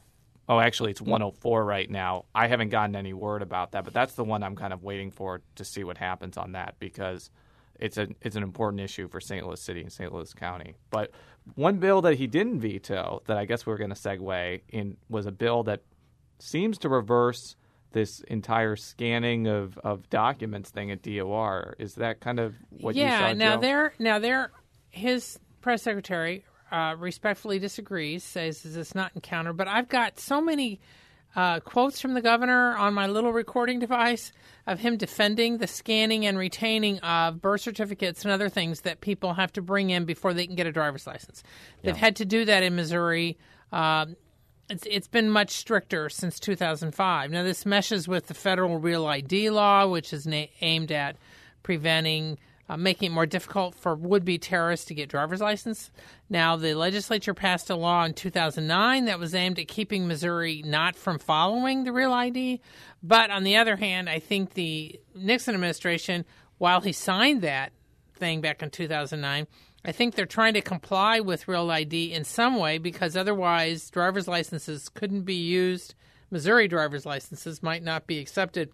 Oh, 0.47 0.59
actually, 0.59 0.91
it's 0.91 1.01
104 1.01 1.63
right 1.63 1.89
now. 1.89 2.25
I 2.33 2.47
haven't 2.47 2.69
gotten 2.69 2.95
any 2.95 3.13
word 3.13 3.41
about 3.41 3.71
that, 3.71 3.83
but 3.83 3.93
that's 3.93 4.13
the 4.13 4.23
one 4.23 4.43
I'm 4.43 4.55
kind 4.55 4.73
of 4.73 4.83
waiting 4.83 5.09
for 5.09 5.41
to 5.55 5.63
see 5.63 5.83
what 5.83 5.97
happens 5.97 6.37
on 6.37 6.51
that 6.51 6.75
because 6.79 7.31
it's 7.79 7.97
a 7.97 8.07
it's 8.21 8.35
an 8.35 8.43
important 8.43 8.81
issue 8.81 9.07
for 9.07 9.19
St. 9.19 9.45
Louis 9.45 9.61
City 9.61 9.81
and 9.81 9.91
St. 9.91 10.13
Louis 10.13 10.33
County. 10.33 10.75
But 10.91 11.11
one 11.55 11.77
bill 11.77 12.01
that 12.01 12.15
he 12.15 12.27
didn't 12.27 12.59
veto 12.59 13.21
that 13.27 13.37
I 13.37 13.45
guess 13.45 13.65
we're 13.65 13.77
going 13.77 13.89
to 13.89 13.95
segue 13.95 14.61
in 14.69 14.97
was 15.09 15.25
a 15.25 15.31
bill 15.31 15.63
that 15.63 15.81
seems 16.39 16.77
to 16.79 16.89
reverse 16.89 17.55
this 17.91 18.19
entire 18.21 18.75
scanning 18.75 19.47
of, 19.47 19.77
of 19.79 20.09
documents 20.09 20.69
thing 20.69 20.91
at 20.91 21.01
DOR. 21.01 21.75
Is 21.79 21.95
that 21.95 22.19
kind 22.19 22.39
of 22.39 22.53
what 22.69 22.95
you 22.95 23.03
yeah, 23.03 23.29
saw? 23.29 23.33
now 23.33 23.55
Joe? 23.55 23.61
they're 23.61 23.93
now 23.99 24.19
they're 24.19 24.51
his 24.89 25.39
press 25.61 25.81
secretary 25.83 26.45
uh, 26.71 26.95
respectfully 26.97 27.59
disagrees, 27.59 28.23
says 28.23 28.61
this 28.61 28.75
is 28.75 28.95
not 28.95 29.11
encounter. 29.15 29.53
But 29.53 29.67
I've 29.67 29.89
got 29.89 30.19
so 30.19 30.41
many 30.41 30.79
uh, 31.35 31.59
quotes 31.59 32.01
from 32.01 32.13
the 32.13 32.21
governor 32.21 32.75
on 32.75 32.93
my 32.93 33.07
little 33.07 33.31
recording 33.31 33.79
device 33.79 34.31
of 34.65 34.79
him 34.79 34.97
defending 34.97 35.57
the 35.57 35.67
scanning 35.67 36.25
and 36.25 36.37
retaining 36.37 36.99
of 36.99 37.41
birth 37.41 37.61
certificates 37.61 38.23
and 38.23 38.31
other 38.31 38.49
things 38.49 38.81
that 38.81 39.01
people 39.01 39.33
have 39.33 39.53
to 39.53 39.61
bring 39.61 39.89
in 39.89 40.05
before 40.05 40.33
they 40.33 40.45
can 40.45 40.55
get 40.55 40.67
a 40.67 40.71
driver's 40.71 41.05
license. 41.07 41.43
They've 41.83 41.95
had 41.95 42.17
to 42.17 42.25
do 42.25 42.45
that 42.45 42.63
in 42.63 42.75
Missouri. 42.75 43.37
Um 43.71 44.15
it's, 44.69 44.85
it's 44.89 45.07
been 45.07 45.29
much 45.29 45.51
stricter 45.51 46.09
since 46.09 46.39
2005. 46.39 47.31
Now, 47.31 47.43
this 47.43 47.65
meshes 47.65 48.07
with 48.07 48.27
the 48.27 48.33
federal 48.33 48.77
Real 48.77 49.07
ID 49.07 49.49
law, 49.49 49.87
which 49.87 50.13
is 50.13 50.27
na- 50.27 50.45
aimed 50.61 50.91
at 50.91 51.15
preventing, 51.63 52.37
uh, 52.69 52.77
making 52.77 53.11
it 53.11 53.13
more 53.13 53.25
difficult 53.25 53.73
for 53.73 53.95
would 53.95 54.23
be 54.23 54.37
terrorists 54.37 54.85
to 54.85 54.93
get 54.93 55.09
driver's 55.09 55.41
license. 55.41 55.91
Now, 56.29 56.55
the 56.55 56.75
legislature 56.75 57.33
passed 57.33 57.69
a 57.71 57.75
law 57.75 58.05
in 58.05 58.13
2009 58.13 59.05
that 59.05 59.17
was 59.17 59.33
aimed 59.33 59.57
at 59.57 59.67
keeping 59.67 60.07
Missouri 60.07 60.61
not 60.63 60.95
from 60.95 61.17
following 61.17 61.83
the 61.83 61.91
Real 61.91 62.13
ID. 62.13 62.61
But 63.01 63.31
on 63.31 63.43
the 63.43 63.57
other 63.57 63.75
hand, 63.75 64.07
I 64.07 64.19
think 64.19 64.53
the 64.53 64.99
Nixon 65.15 65.55
administration, 65.55 66.25
while 66.59 66.81
he 66.81 66.91
signed 66.91 67.41
that 67.41 67.71
thing 68.13 68.39
back 68.39 68.61
in 68.61 68.69
2009, 68.69 69.47
I 69.83 69.91
think 69.91 70.13
they're 70.13 70.25
trying 70.27 70.53
to 70.53 70.61
comply 70.61 71.21
with 71.21 71.47
Real 71.47 71.71
ID 71.71 72.13
in 72.13 72.23
some 72.23 72.57
way 72.57 72.77
because 72.77 73.17
otherwise 73.17 73.89
driver's 73.89 74.27
licenses 74.27 74.89
couldn't 74.89 75.23
be 75.23 75.35
used. 75.35 75.95
Missouri 76.29 76.67
driver's 76.67 77.05
licenses 77.05 77.63
might 77.63 77.81
not 77.81 78.05
be 78.05 78.19
accepted 78.19 78.69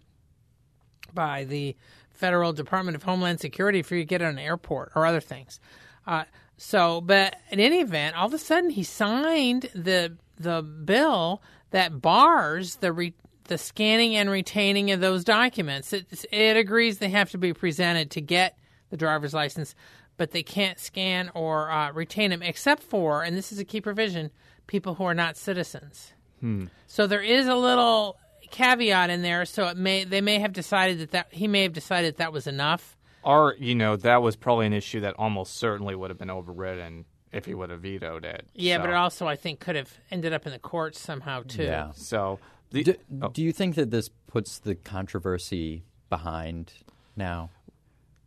by 1.14 1.46
the 1.46 1.78
Federal 2.16 2.54
Department 2.54 2.96
of 2.96 3.04
Homeland 3.04 3.40
Security 3.40 3.82
for 3.82 3.96
you 3.96 4.02
to 4.02 4.06
get 4.06 4.22
at 4.22 4.32
an 4.32 4.40
airport 4.40 4.92
or 4.96 5.06
other 5.06 5.22
things. 5.22 5.60
Uh, 6.08 6.24
so, 6.58 7.02
but 7.02 7.36
in 7.52 7.60
any 7.60 7.82
event, 7.82 8.16
all 8.16 8.28
of 8.28 8.34
a 8.34 8.38
sudden 8.38 8.70
he 8.70 8.84
signed 8.84 9.70
the 9.76 10.18
the 10.38 10.62
bill 10.62 11.42
that 11.72 12.02
bars 12.02 12.78
the 12.78 12.92
re, 12.92 13.14
the 13.46 13.58
scanning 13.58 14.16
and 14.16 14.30
retaining 14.30 14.92
of 14.92 15.00
those 15.00 15.24
documents. 15.24 15.94
It, 15.94 16.26
it 16.32 16.58
agrees 16.58 16.98
they 16.98 17.10
have 17.10 17.32
to 17.32 17.38
be 17.38 17.54
presented 17.54 18.12
to 18.12 18.22
get 18.22 18.58
the 18.90 18.98
driver's 18.98 19.34
license, 19.34 19.76
but 20.18 20.32
they 20.32 20.44
can't 20.44 20.80
scan 20.80 21.32
or 21.34 21.72
uh, 21.72 21.92
retain 21.94 22.32
them 22.32 22.42
except 22.42 22.84
for, 22.84 23.24
and 23.24 23.36
this 23.36 23.52
is 23.52 23.60
a 23.60 23.66
key 23.66 23.82
provision, 23.82 24.30
people 24.68 24.96
who 24.96 25.06
are 25.06 25.14
not 25.14 25.38
citizens. 25.38 26.14
So 26.88 27.08
there 27.08 27.22
is 27.22 27.48
a 27.48 27.56
little 27.56 28.18
caveat 28.52 29.10
in 29.10 29.22
there. 29.22 29.46
So 29.46 29.68
it 29.68 29.78
may 29.78 30.04
they 30.04 30.22
may 30.22 30.40
have 30.40 30.54
decided 30.54 31.00
that, 31.00 31.12
that 31.12 31.28
he 31.32 31.48
may 31.48 31.64
have 31.64 31.74
decided 31.74 32.18
that 32.18 32.34
was 32.34 32.48
enough. 32.48 32.98
Or, 33.24 33.56
you 33.58 33.74
know, 33.74 33.96
that 33.98 34.22
was 34.22 34.36
probably 34.36 34.68
an 34.68 34.74
issue 34.74 35.00
that 35.00 35.16
almost 35.18 35.56
certainly 35.56 35.96
would 35.96 36.12
have 36.12 36.20
been 36.20 36.30
overridden 36.30 37.06
if 37.32 37.46
he 37.46 37.56
would 37.56 37.72
have 37.72 37.82
vetoed 37.82 38.24
it. 38.24 38.48
Yeah, 38.54 38.78
so, 38.78 38.82
but 38.82 38.90
it 38.92 38.96
also 38.96 39.28
I 39.28 39.36
think 39.36 39.60
could 39.60 39.76
have 39.76 39.92
ended 40.12 40.32
up 40.32 40.46
in 40.46 40.52
the 40.52 40.60
courts 40.60 41.00
somehow 41.00 41.42
too. 41.42 41.64
Yeah. 41.64 41.92
So, 41.96 42.40
the, 42.70 42.84
Do, 42.84 42.96
oh, 43.24 43.30
do 43.30 43.44
you 43.44 43.52
think 43.52 43.76
that 43.76 43.90
this 43.90 44.10
puts 44.28 44.60
the 44.60 44.76
controversy 44.76 45.84
behind 46.10 46.72
now? 47.16 47.50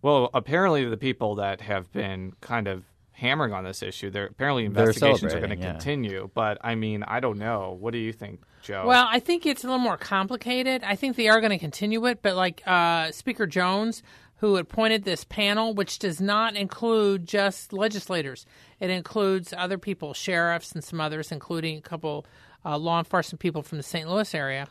well, 0.03 0.31
apparently 0.35 0.85
the 0.85 0.97
people 0.97 1.37
that 1.37 1.61
have 1.61 1.91
been 1.93 2.33
kind 2.41 2.69
of 2.69 2.85
hammering 3.19 3.53
on 3.53 3.65
this 3.65 3.83
issue, 3.83 4.11
they're 4.11 4.27
apparently 4.27 4.65
investigations 4.65 5.35
are 5.35 5.39
going 5.39 5.51
to 5.51 5.57
yeah. 5.57 5.73
continue. 5.73 6.31
But, 6.33 6.59
I 6.63 6.77
mean, 6.77 7.03
I 7.03 7.19
don't 7.21 7.39
know. 7.39 7.77
What 7.79 7.93
do 7.93 7.99
you 7.99 8.13
think, 8.13 8.43
Joe? 8.63 8.85
Well, 8.87 9.07
I 9.11 9.19
think 9.19 9.45
it's 9.45 9.65
a 9.65 9.67
little 9.67 9.81
more 9.81 9.97
complicated. 9.97 10.85
I 10.85 10.95
think 10.95 11.17
they 11.17 11.29
are 11.29 11.41
going 11.41 11.51
to 11.51 11.59
continue 11.59 12.07
it, 12.07 12.21
but 12.23 12.37
like 12.37 12.63
uh, 12.65 13.11
Speaker 13.11 13.47
Jones, 13.47 14.03
who 14.37 14.57
appointed 14.57 15.03
this 15.03 15.25
panel, 15.25 15.75
which 15.75 15.99
does 15.99 16.21
not 16.21 16.55
include 16.55 17.27
just 17.27 17.73
legislators, 17.73 18.47
it 18.79 18.89
includes 18.89 19.53
other 19.57 19.79
people, 19.79 20.15
sheriffs, 20.15 20.71
and 20.73 20.85
some 20.85 21.01
others, 21.01 21.33
including 21.33 21.77
a 21.77 21.83
couple 21.83 22.25
uh, 22.65 22.79
law 22.79 22.99
enforcement 23.01 23.41
people 23.41 23.63
from 23.63 23.79
the 23.79 23.85
St. 23.85 24.09
Louis 24.09 24.33
area, 24.33 24.69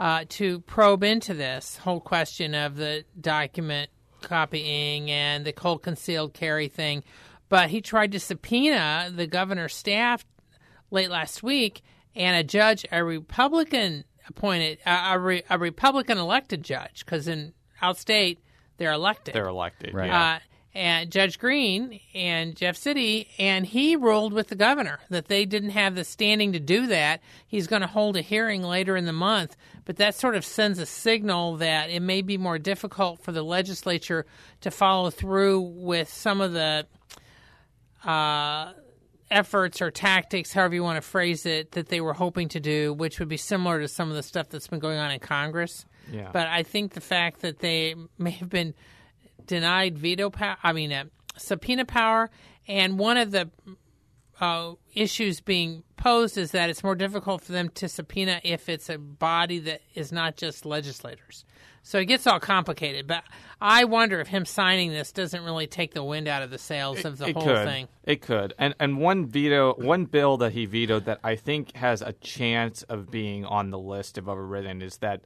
uh, 0.00 0.24
to 0.28 0.58
probe 0.60 1.04
into 1.04 1.34
this 1.34 1.76
whole 1.76 2.00
question 2.00 2.54
of 2.54 2.74
the 2.76 3.04
document 3.20 3.90
copying 4.22 5.10
and 5.10 5.44
the 5.44 5.52
cold 5.52 5.82
concealed 5.82 6.34
carry 6.34 6.68
thing. 6.68 7.04
But 7.50 7.68
he 7.68 7.82
tried 7.82 8.12
to 8.12 8.20
subpoena 8.20 9.12
the 9.14 9.26
governor's 9.26 9.74
staff 9.74 10.24
late 10.90 11.10
last 11.10 11.42
week, 11.42 11.82
and 12.16 12.36
a 12.36 12.44
judge, 12.44 12.86
a 12.90 13.04
Republican 13.04 14.04
appointed, 14.26 14.78
a, 14.86 15.12
a, 15.12 15.18
re, 15.18 15.42
a 15.50 15.58
Republican 15.58 16.16
elected 16.16 16.62
judge, 16.62 17.04
because 17.04 17.28
in 17.28 17.52
outstate 17.82 18.38
they're 18.78 18.92
elected. 18.92 19.34
they're 19.34 19.48
elected. 19.48 19.92
Right. 19.92 20.10
Uh, 20.10 20.38
and 20.72 21.10
Judge 21.10 21.40
Green 21.40 21.98
and 22.14 22.54
Jeff 22.54 22.76
City, 22.76 23.28
and 23.38 23.66
he 23.66 23.96
ruled 23.96 24.32
with 24.32 24.48
the 24.48 24.54
governor 24.54 25.00
that 25.08 25.26
they 25.26 25.44
didn't 25.44 25.70
have 25.70 25.96
the 25.96 26.04
standing 26.04 26.52
to 26.52 26.60
do 26.60 26.86
that. 26.86 27.20
He's 27.46 27.66
going 27.66 27.82
to 27.82 27.88
hold 27.88 28.16
a 28.16 28.22
hearing 28.22 28.62
later 28.62 28.96
in 28.96 29.04
the 29.04 29.12
month, 29.12 29.56
but 29.84 29.96
that 29.96 30.14
sort 30.14 30.36
of 30.36 30.44
sends 30.44 30.78
a 30.78 30.86
signal 30.86 31.56
that 31.56 31.90
it 31.90 32.00
may 32.00 32.22
be 32.22 32.38
more 32.38 32.58
difficult 32.58 33.20
for 33.20 33.32
the 33.32 33.42
legislature 33.42 34.26
to 34.60 34.70
follow 34.70 35.10
through 35.10 35.60
with 35.60 36.08
some 36.08 36.40
of 36.40 36.52
the 36.52 36.86
uh, 38.04 38.72
efforts 39.30 39.80
or 39.80 39.90
tactics, 39.90 40.52
however 40.52 40.74
you 40.74 40.82
want 40.82 40.96
to 40.96 41.08
phrase 41.08 41.46
it, 41.46 41.72
that 41.72 41.88
they 41.88 42.00
were 42.00 42.14
hoping 42.14 42.48
to 42.48 42.60
do, 42.60 42.92
which 42.92 43.18
would 43.18 43.28
be 43.28 43.36
similar 43.36 43.80
to 43.80 43.88
some 43.88 44.08
of 44.08 44.16
the 44.16 44.22
stuff 44.22 44.48
that's 44.48 44.68
been 44.68 44.80
going 44.80 44.98
on 44.98 45.10
in 45.10 45.20
Congress. 45.20 45.84
Yeah. 46.10 46.30
But 46.32 46.48
I 46.48 46.62
think 46.62 46.94
the 46.94 47.00
fact 47.00 47.40
that 47.42 47.60
they 47.60 47.94
may 48.18 48.32
have 48.32 48.48
been 48.48 48.74
denied 49.46 49.98
veto 49.98 50.30
power, 50.30 50.56
I 50.62 50.72
mean, 50.72 50.92
uh, 50.92 51.04
subpoena 51.36 51.84
power, 51.84 52.30
and 52.66 52.98
one 52.98 53.16
of 53.16 53.30
the 53.30 53.50
uh, 54.40 54.72
issues 54.94 55.40
being 55.40 55.84
posed 55.96 56.38
is 56.38 56.52
that 56.52 56.70
it's 56.70 56.82
more 56.82 56.94
difficult 56.94 57.42
for 57.42 57.52
them 57.52 57.68
to 57.68 57.88
subpoena 57.88 58.40
if 58.42 58.68
it's 58.68 58.88
a 58.88 58.98
body 58.98 59.58
that 59.60 59.82
is 59.94 60.10
not 60.12 60.36
just 60.36 60.64
legislators. 60.64 61.44
So 61.82 61.98
it 61.98 62.06
gets 62.06 62.26
all 62.26 62.40
complicated. 62.40 63.06
But 63.06 63.24
I 63.60 63.84
wonder 63.84 64.20
if 64.20 64.28
him 64.28 64.44
signing 64.44 64.90
this 64.90 65.12
doesn't 65.12 65.42
really 65.42 65.66
take 65.66 65.94
the 65.94 66.04
wind 66.04 66.28
out 66.28 66.42
of 66.42 66.50
the 66.50 66.58
sails 66.58 67.04
of 67.04 67.18
the 67.18 67.28
it 67.28 67.36
whole 67.36 67.44
could. 67.44 67.66
thing. 67.66 67.88
It 68.04 68.22
could. 68.22 68.54
And 68.58 68.74
and 68.80 68.98
one 68.98 69.26
veto, 69.26 69.74
one 69.74 70.04
bill 70.04 70.36
that 70.38 70.52
he 70.52 70.66
vetoed 70.66 71.04
that 71.06 71.20
I 71.24 71.36
think 71.36 71.74
has 71.76 72.02
a 72.02 72.12
chance 72.12 72.82
of 72.84 73.10
being 73.10 73.44
on 73.44 73.70
the 73.70 73.78
list 73.78 74.18
of 74.18 74.28
overridden 74.28 74.82
is 74.82 74.98
that 74.98 75.22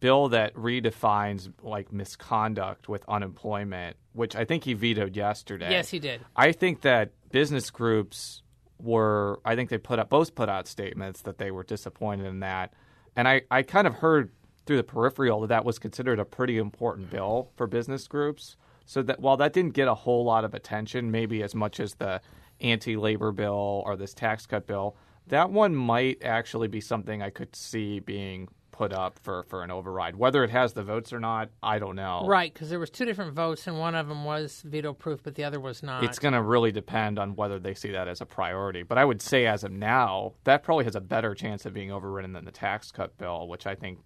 bill 0.00 0.28
that 0.28 0.54
redefines 0.54 1.50
like 1.62 1.92
misconduct 1.92 2.88
with 2.88 3.04
unemployment, 3.08 3.96
which 4.12 4.36
I 4.36 4.44
think 4.44 4.64
he 4.64 4.74
vetoed 4.74 5.16
yesterday. 5.16 5.70
Yes, 5.70 5.88
he 5.88 5.98
did. 5.98 6.20
I 6.36 6.52
think 6.52 6.82
that 6.82 7.12
business 7.30 7.70
groups 7.70 8.42
were 8.78 9.40
I 9.44 9.56
think 9.56 9.70
they 9.70 9.78
put 9.78 9.98
up 9.98 10.10
both 10.10 10.34
put 10.34 10.48
out 10.48 10.68
statements 10.68 11.22
that 11.22 11.38
they 11.38 11.50
were 11.50 11.64
disappointed 11.64 12.26
in 12.26 12.40
that. 12.40 12.72
And 13.16 13.28
I, 13.28 13.42
I 13.50 13.62
kind 13.62 13.86
of 13.86 13.94
heard 13.94 14.32
through 14.66 14.76
the 14.76 14.84
peripheral 14.84 15.40
that 15.42 15.48
that 15.48 15.64
was 15.64 15.78
considered 15.78 16.18
a 16.18 16.24
pretty 16.24 16.58
important 16.58 17.10
bill 17.10 17.50
for 17.56 17.66
business 17.66 18.08
groups. 18.08 18.56
So 18.86 19.02
that 19.02 19.20
while 19.20 19.36
that 19.38 19.52
didn't 19.52 19.72
get 19.72 19.88
a 19.88 19.94
whole 19.94 20.24
lot 20.24 20.44
of 20.44 20.54
attention, 20.54 21.10
maybe 21.10 21.42
as 21.42 21.54
much 21.54 21.80
as 21.80 21.94
the 21.94 22.20
anti-labor 22.60 23.32
bill 23.32 23.82
or 23.86 23.96
this 23.96 24.14
tax 24.14 24.46
cut 24.46 24.66
bill, 24.66 24.96
that 25.26 25.50
one 25.50 25.74
might 25.74 26.22
actually 26.22 26.68
be 26.68 26.80
something 26.80 27.22
I 27.22 27.30
could 27.30 27.56
see 27.56 28.00
being 28.00 28.48
put 28.72 28.92
up 28.92 29.20
for, 29.22 29.44
for 29.44 29.62
an 29.62 29.70
override. 29.70 30.16
Whether 30.16 30.42
it 30.42 30.50
has 30.50 30.72
the 30.72 30.82
votes 30.82 31.12
or 31.12 31.20
not, 31.20 31.48
I 31.62 31.78
don't 31.78 31.94
know. 31.94 32.26
Right, 32.26 32.52
because 32.52 32.70
there 32.70 32.80
was 32.80 32.90
two 32.90 33.04
different 33.04 33.32
votes, 33.32 33.68
and 33.68 33.78
one 33.78 33.94
of 33.94 34.08
them 34.08 34.24
was 34.24 34.62
veto 34.66 34.92
proof, 34.92 35.22
but 35.22 35.36
the 35.36 35.44
other 35.44 35.60
was 35.60 35.82
not. 35.82 36.02
It's 36.02 36.18
going 36.18 36.34
to 36.34 36.42
really 36.42 36.72
depend 36.72 37.20
on 37.20 37.36
whether 37.36 37.60
they 37.60 37.74
see 37.74 37.92
that 37.92 38.08
as 38.08 38.20
a 38.20 38.26
priority. 38.26 38.82
But 38.82 38.98
I 38.98 39.04
would 39.04 39.22
say, 39.22 39.46
as 39.46 39.62
of 39.62 39.70
now, 39.70 40.34
that 40.42 40.64
probably 40.64 40.84
has 40.86 40.96
a 40.96 41.00
better 41.00 41.34
chance 41.34 41.64
of 41.64 41.72
being 41.72 41.92
overridden 41.92 42.32
than 42.32 42.44
the 42.44 42.50
tax 42.50 42.90
cut 42.90 43.16
bill, 43.16 43.46
which 43.46 43.64
I 43.64 43.76
think, 43.76 44.00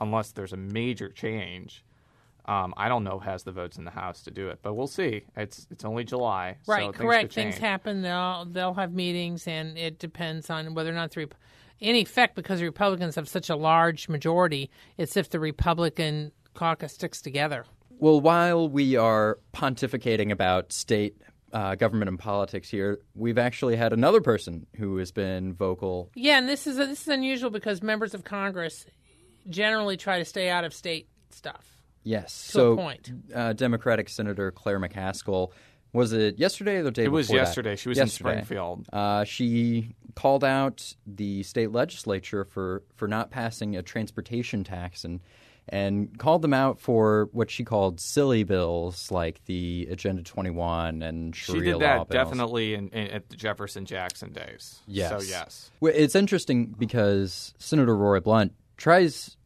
unless 0.00 0.32
there's 0.32 0.52
a 0.52 0.56
major 0.56 1.08
change, 1.08 1.84
um, 2.46 2.72
I 2.76 2.88
don't 2.88 3.04
know 3.04 3.18
has 3.18 3.42
the 3.42 3.52
votes 3.52 3.76
in 3.76 3.84
the 3.84 3.90
House 3.90 4.22
to 4.22 4.30
do 4.30 4.48
it. 4.48 4.60
But 4.62 4.74
we'll 4.74 4.86
see. 4.86 5.24
It's 5.36 5.66
it's 5.70 5.84
only 5.84 6.04
July, 6.04 6.56
Right, 6.66 6.86
so 6.86 6.92
correct. 6.92 7.34
Things, 7.34 7.54
Things 7.54 7.58
happen. 7.58 8.02
They'll 8.02 8.46
they'll 8.46 8.74
have 8.74 8.92
meetings, 8.92 9.46
and 9.46 9.76
it 9.76 9.98
depends 9.98 10.48
on 10.50 10.74
whether 10.74 10.90
or 10.90 10.94
not 10.94 11.12
the 11.12 11.20
Rep- 11.20 11.34
in 11.80 11.94
effect 11.94 12.34
because 12.34 12.58
the 12.58 12.64
Republicans 12.64 13.14
have 13.14 13.28
such 13.28 13.50
a 13.50 13.56
large 13.56 14.08
majority. 14.08 14.70
It's 14.96 15.16
if 15.16 15.30
the 15.30 15.38
Republican 15.40 16.32
caucus 16.54 16.94
sticks 16.94 17.20
together. 17.20 17.64
Well, 18.00 18.20
while 18.20 18.68
we 18.68 18.96
are 18.96 19.38
pontificating 19.52 20.30
about 20.30 20.72
state 20.72 21.20
uh, 21.52 21.74
government 21.74 22.08
and 22.08 22.18
politics 22.18 22.68
here, 22.68 23.00
we've 23.14 23.38
actually 23.38 23.76
had 23.76 23.92
another 23.92 24.20
person 24.20 24.66
who 24.76 24.96
has 24.98 25.12
been 25.12 25.54
vocal. 25.54 26.10
Yeah, 26.14 26.38
and 26.38 26.48
this 26.48 26.66
is 26.66 26.76
this 26.76 27.02
is 27.02 27.08
unusual 27.08 27.50
because 27.50 27.82
members 27.82 28.14
of 28.14 28.24
Congress 28.24 28.86
generally 29.48 29.96
try 29.96 30.18
to 30.18 30.24
stay 30.24 30.48
out 30.48 30.64
of 30.64 30.72
state 30.74 31.08
stuff. 31.30 31.64
Yes, 32.04 32.46
To 32.48 32.52
so 32.52 32.72
a 32.72 32.76
point. 32.76 33.10
Uh, 33.34 33.52
Democratic 33.52 34.08
Senator 34.08 34.50
Claire 34.50 34.80
McCaskill 34.80 35.50
was 35.92 36.12
it 36.12 36.38
yesterday 36.38 36.76
or 36.76 36.82
the 36.84 36.90
day 36.90 37.04
It 37.04 37.08
was 37.12 37.26
before 37.28 37.38
that? 37.40 37.46
yesterday. 37.46 37.76
She 37.76 37.88
was 37.88 37.98
Yesterday. 37.98 38.30
in 38.30 38.44
Springfield. 38.44 38.86
Uh, 38.92 39.24
she 39.24 39.94
called 40.14 40.44
out 40.44 40.94
the 41.06 41.42
state 41.42 41.72
legislature 41.72 42.44
for, 42.44 42.82
for 42.94 43.08
not 43.08 43.30
passing 43.30 43.76
a 43.76 43.82
transportation 43.82 44.64
tax 44.64 45.04
and 45.04 45.20
and 45.70 46.18
called 46.18 46.40
them 46.40 46.54
out 46.54 46.80
for 46.80 47.28
what 47.32 47.50
she 47.50 47.62
called 47.62 48.00
silly 48.00 48.42
bills 48.42 49.10
like 49.10 49.44
the 49.44 49.86
Agenda 49.90 50.22
21 50.22 51.02
and 51.02 51.36
Sharia 51.36 51.60
She 51.60 51.64
did 51.66 51.74
law 51.74 51.80
that 51.80 52.08
bills. 52.08 52.24
definitely 52.24 52.72
in, 52.74 52.88
in, 52.88 53.08
at 53.08 53.28
the 53.28 53.36
Jefferson 53.36 53.84
Jackson 53.84 54.32
days. 54.32 54.80
Yes. 54.86 55.10
So 55.10 55.20
yes. 55.30 55.70
It's 55.82 56.14
interesting 56.14 56.66
because 56.78 57.52
Senator 57.58 57.94
Roy 57.94 58.20
Blunt 58.20 58.54
tries 58.78 59.36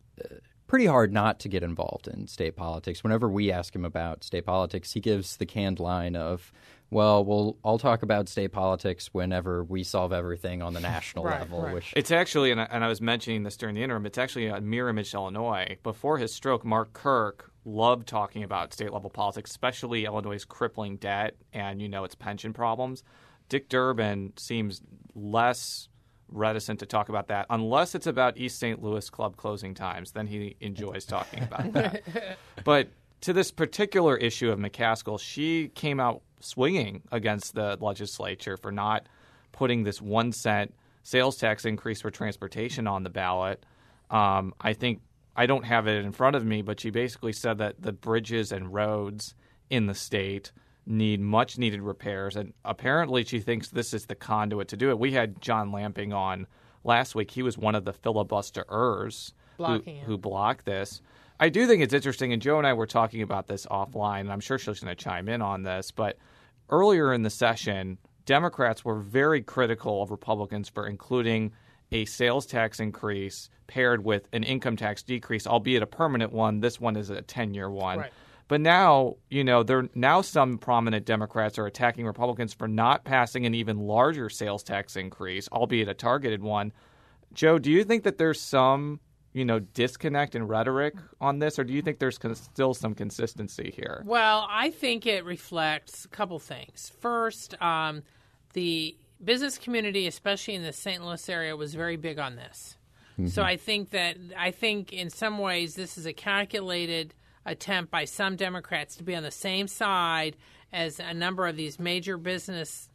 pretty 0.66 0.86
hard 0.86 1.12
not 1.12 1.38
to 1.40 1.48
get 1.48 1.62
involved 1.62 2.08
in 2.08 2.26
state 2.26 2.56
politics. 2.56 3.04
Whenever 3.04 3.28
we 3.28 3.52
ask 3.52 3.74
him 3.74 3.84
about 3.84 4.24
state 4.24 4.46
politics, 4.46 4.92
he 4.92 5.00
gives 5.00 5.36
the 5.36 5.44
canned 5.44 5.78
line 5.78 6.16
of, 6.16 6.50
well, 6.90 7.24
we'll 7.24 7.58
I'll 7.64 7.78
talk 7.78 8.02
about 8.02 8.28
state 8.28 8.52
politics 8.52 9.10
whenever 9.12 9.64
we 9.64 9.82
solve 9.84 10.12
everything 10.14 10.62
on 10.62 10.72
the 10.72 10.80
national 10.92 11.24
Right, 11.24 11.40
level, 11.40 11.62
right. 11.62 11.74
which 11.74 11.92
It's 11.94 12.10
actually, 12.10 12.52
and 12.52 12.60
I, 12.60 12.68
and 12.70 12.82
I 12.84 12.88
was 12.88 13.00
mentioning 13.02 13.42
this 13.42 13.56
during 13.58 13.74
the 13.74 13.82
interim, 13.82 14.06
it's 14.06 14.16
actually 14.18 14.46
a 14.46 14.60
Miramichi, 14.60 15.14
Illinois. 15.14 15.76
Before 15.82 16.16
his 16.18 16.32
stroke, 16.34 16.64
Mark 16.64 16.94
Kirk 16.94 17.50
loved 17.64 18.08
talking 18.08 18.42
about 18.42 18.72
state 18.72 18.92
level 18.92 19.10
politics, 19.10 19.50
especially 19.50 20.04
Illinois' 20.06 20.44
crippling 20.44 20.96
debt 20.96 21.36
and, 21.52 21.82
you 21.82 21.88
know, 21.88 22.04
its 22.04 22.14
pension 22.14 22.52
problems. 22.54 23.02
Dick 23.48 23.68
Durbin 23.68 24.32
seems 24.36 24.80
less 25.14 25.88
reticent 26.32 26.80
to 26.80 26.86
talk 26.86 27.08
about 27.08 27.28
that 27.28 27.46
unless 27.50 27.94
it's 27.94 28.06
about 28.06 28.36
East 28.36 28.58
St. 28.58 28.82
Louis 28.82 29.08
club 29.10 29.36
closing 29.36 29.74
times. 29.74 30.12
Then 30.12 30.26
he 30.26 30.56
enjoys 30.60 31.04
talking 31.04 31.42
about 31.42 31.72
that. 31.72 32.02
but 32.64 32.88
to 33.22 33.32
this 33.32 33.50
particular 33.50 34.16
issue 34.16 34.50
of 34.50 34.58
McCaskill, 34.58 35.18
she 35.18 35.68
came 35.68 36.00
out 36.00 36.22
swinging 36.40 37.02
against 37.12 37.54
the 37.54 37.78
legislature 37.80 38.56
for 38.56 38.72
not 38.72 39.06
putting 39.52 39.84
this 39.84 40.02
one 40.02 40.32
cent 40.32 40.74
sales 41.02 41.36
tax 41.36 41.64
increase 41.64 42.00
for 42.00 42.10
transportation 42.10 42.86
on 42.86 43.02
the 43.02 43.10
ballot. 43.10 43.64
Um, 44.10 44.54
I 44.60 44.72
think 44.72 45.00
I 45.36 45.46
don't 45.46 45.64
have 45.64 45.86
it 45.86 46.04
in 46.04 46.12
front 46.12 46.36
of 46.36 46.44
me, 46.44 46.62
but 46.62 46.80
she 46.80 46.90
basically 46.90 47.32
said 47.32 47.58
that 47.58 47.80
the 47.80 47.92
bridges 47.92 48.52
and 48.52 48.72
roads 48.72 49.34
in 49.70 49.86
the 49.86 49.94
state 49.94 50.52
need 50.86 51.20
much 51.20 51.58
needed 51.58 51.80
repairs, 51.80 52.36
and 52.36 52.52
apparently 52.64 53.24
she 53.24 53.40
thinks 53.40 53.68
this 53.68 53.94
is 53.94 54.06
the 54.06 54.14
conduit 54.14 54.68
to 54.68 54.76
do 54.76 54.90
it. 54.90 54.98
We 54.98 55.12
had 55.12 55.40
John 55.40 55.70
Lamping 55.72 56.12
on 56.12 56.46
last 56.84 57.14
week. 57.14 57.30
He 57.30 57.42
was 57.42 57.56
one 57.56 57.74
of 57.74 57.84
the 57.84 57.92
filibusterers 57.92 59.32
who, 59.56 59.64
who 60.06 60.18
blocked 60.18 60.64
this. 60.64 61.00
I 61.38 61.48
do 61.48 61.66
think 61.66 61.82
it's 61.82 61.94
interesting, 61.94 62.32
and 62.32 62.42
Joe 62.42 62.58
and 62.58 62.66
I 62.66 62.72
were 62.72 62.86
talking 62.86 63.22
about 63.22 63.46
this 63.46 63.66
offline, 63.66 64.20
and 64.20 64.32
I'm 64.32 64.40
sure 64.40 64.58
she's 64.58 64.80
going 64.80 64.94
to 64.94 65.04
chime 65.04 65.28
in 65.28 65.42
on 65.42 65.62
this. 65.62 65.90
But 65.90 66.18
earlier 66.70 67.12
in 67.12 67.22
the 67.22 67.30
session, 67.30 67.98
Democrats 68.26 68.84
were 68.84 69.00
very 69.00 69.42
critical 69.42 70.02
of 70.02 70.10
Republicans 70.10 70.68
for 70.68 70.86
including 70.86 71.52
a 71.90 72.04
sales 72.04 72.46
tax 72.46 72.80
increase 72.80 73.50
paired 73.66 74.04
with 74.04 74.28
an 74.32 74.42
income 74.44 74.76
tax 74.76 75.02
decrease, 75.02 75.46
albeit 75.46 75.82
a 75.82 75.86
permanent 75.86 76.32
one. 76.32 76.60
This 76.60 76.80
one 76.80 76.96
is 76.96 77.10
a 77.10 77.22
10 77.22 77.54
year 77.54 77.70
one. 77.70 77.98
Right. 77.98 78.12
But 78.48 78.60
now, 78.60 79.16
you 79.30 79.44
know, 79.44 79.62
there 79.62 79.88
now 79.94 80.20
some 80.20 80.58
prominent 80.58 81.06
Democrats 81.06 81.58
are 81.58 81.66
attacking 81.66 82.06
Republicans 82.06 82.52
for 82.52 82.68
not 82.68 83.04
passing 83.04 83.46
an 83.46 83.54
even 83.54 83.78
larger 83.78 84.28
sales 84.28 84.62
tax 84.62 84.96
increase, 84.96 85.48
albeit 85.50 85.88
a 85.88 85.94
targeted 85.94 86.42
one. 86.42 86.72
Joe, 87.32 87.58
do 87.58 87.70
you 87.70 87.84
think 87.84 88.04
that 88.04 88.18
there's 88.18 88.40
some, 88.40 89.00
you 89.32 89.44
know, 89.44 89.58
disconnect 89.58 90.34
in 90.34 90.46
rhetoric 90.46 90.94
on 91.20 91.38
this, 91.38 91.58
or 91.58 91.64
do 91.64 91.72
you 91.72 91.80
think 91.80 91.98
there's 91.98 92.18
con- 92.18 92.34
still 92.34 92.74
some 92.74 92.94
consistency 92.94 93.72
here? 93.74 94.02
Well, 94.04 94.46
I 94.50 94.70
think 94.70 95.06
it 95.06 95.24
reflects 95.24 96.04
a 96.04 96.08
couple 96.08 96.38
things. 96.38 96.92
First, 97.00 97.60
um, 97.62 98.02
the 98.52 98.96
business 99.24 99.56
community, 99.56 100.06
especially 100.06 100.54
in 100.54 100.62
the 100.62 100.72
St. 100.72 101.02
Louis 101.02 101.26
area, 101.28 101.56
was 101.56 101.74
very 101.74 101.96
big 101.96 102.18
on 102.18 102.36
this. 102.36 102.76
So 103.26 103.42
I 103.42 103.56
think 103.56 103.90
that 103.90 104.16
I 104.36 104.50
think 104.50 104.92
in 104.92 105.10
some 105.10 105.38
ways 105.38 105.74
this 105.74 105.96
is 105.96 106.06
a 106.06 106.12
calculated 106.12 107.14
attempt 107.44 107.90
by 107.90 108.04
some 108.04 108.36
Democrats 108.36 108.96
to 108.96 109.04
be 109.04 109.14
on 109.14 109.22
the 109.22 109.30
same 109.30 109.68
side 109.68 110.36
as 110.72 110.98
a 111.00 111.12
number 111.12 111.46
of 111.46 111.56
these 111.56 111.78
major 111.78 112.16
business 112.16 112.88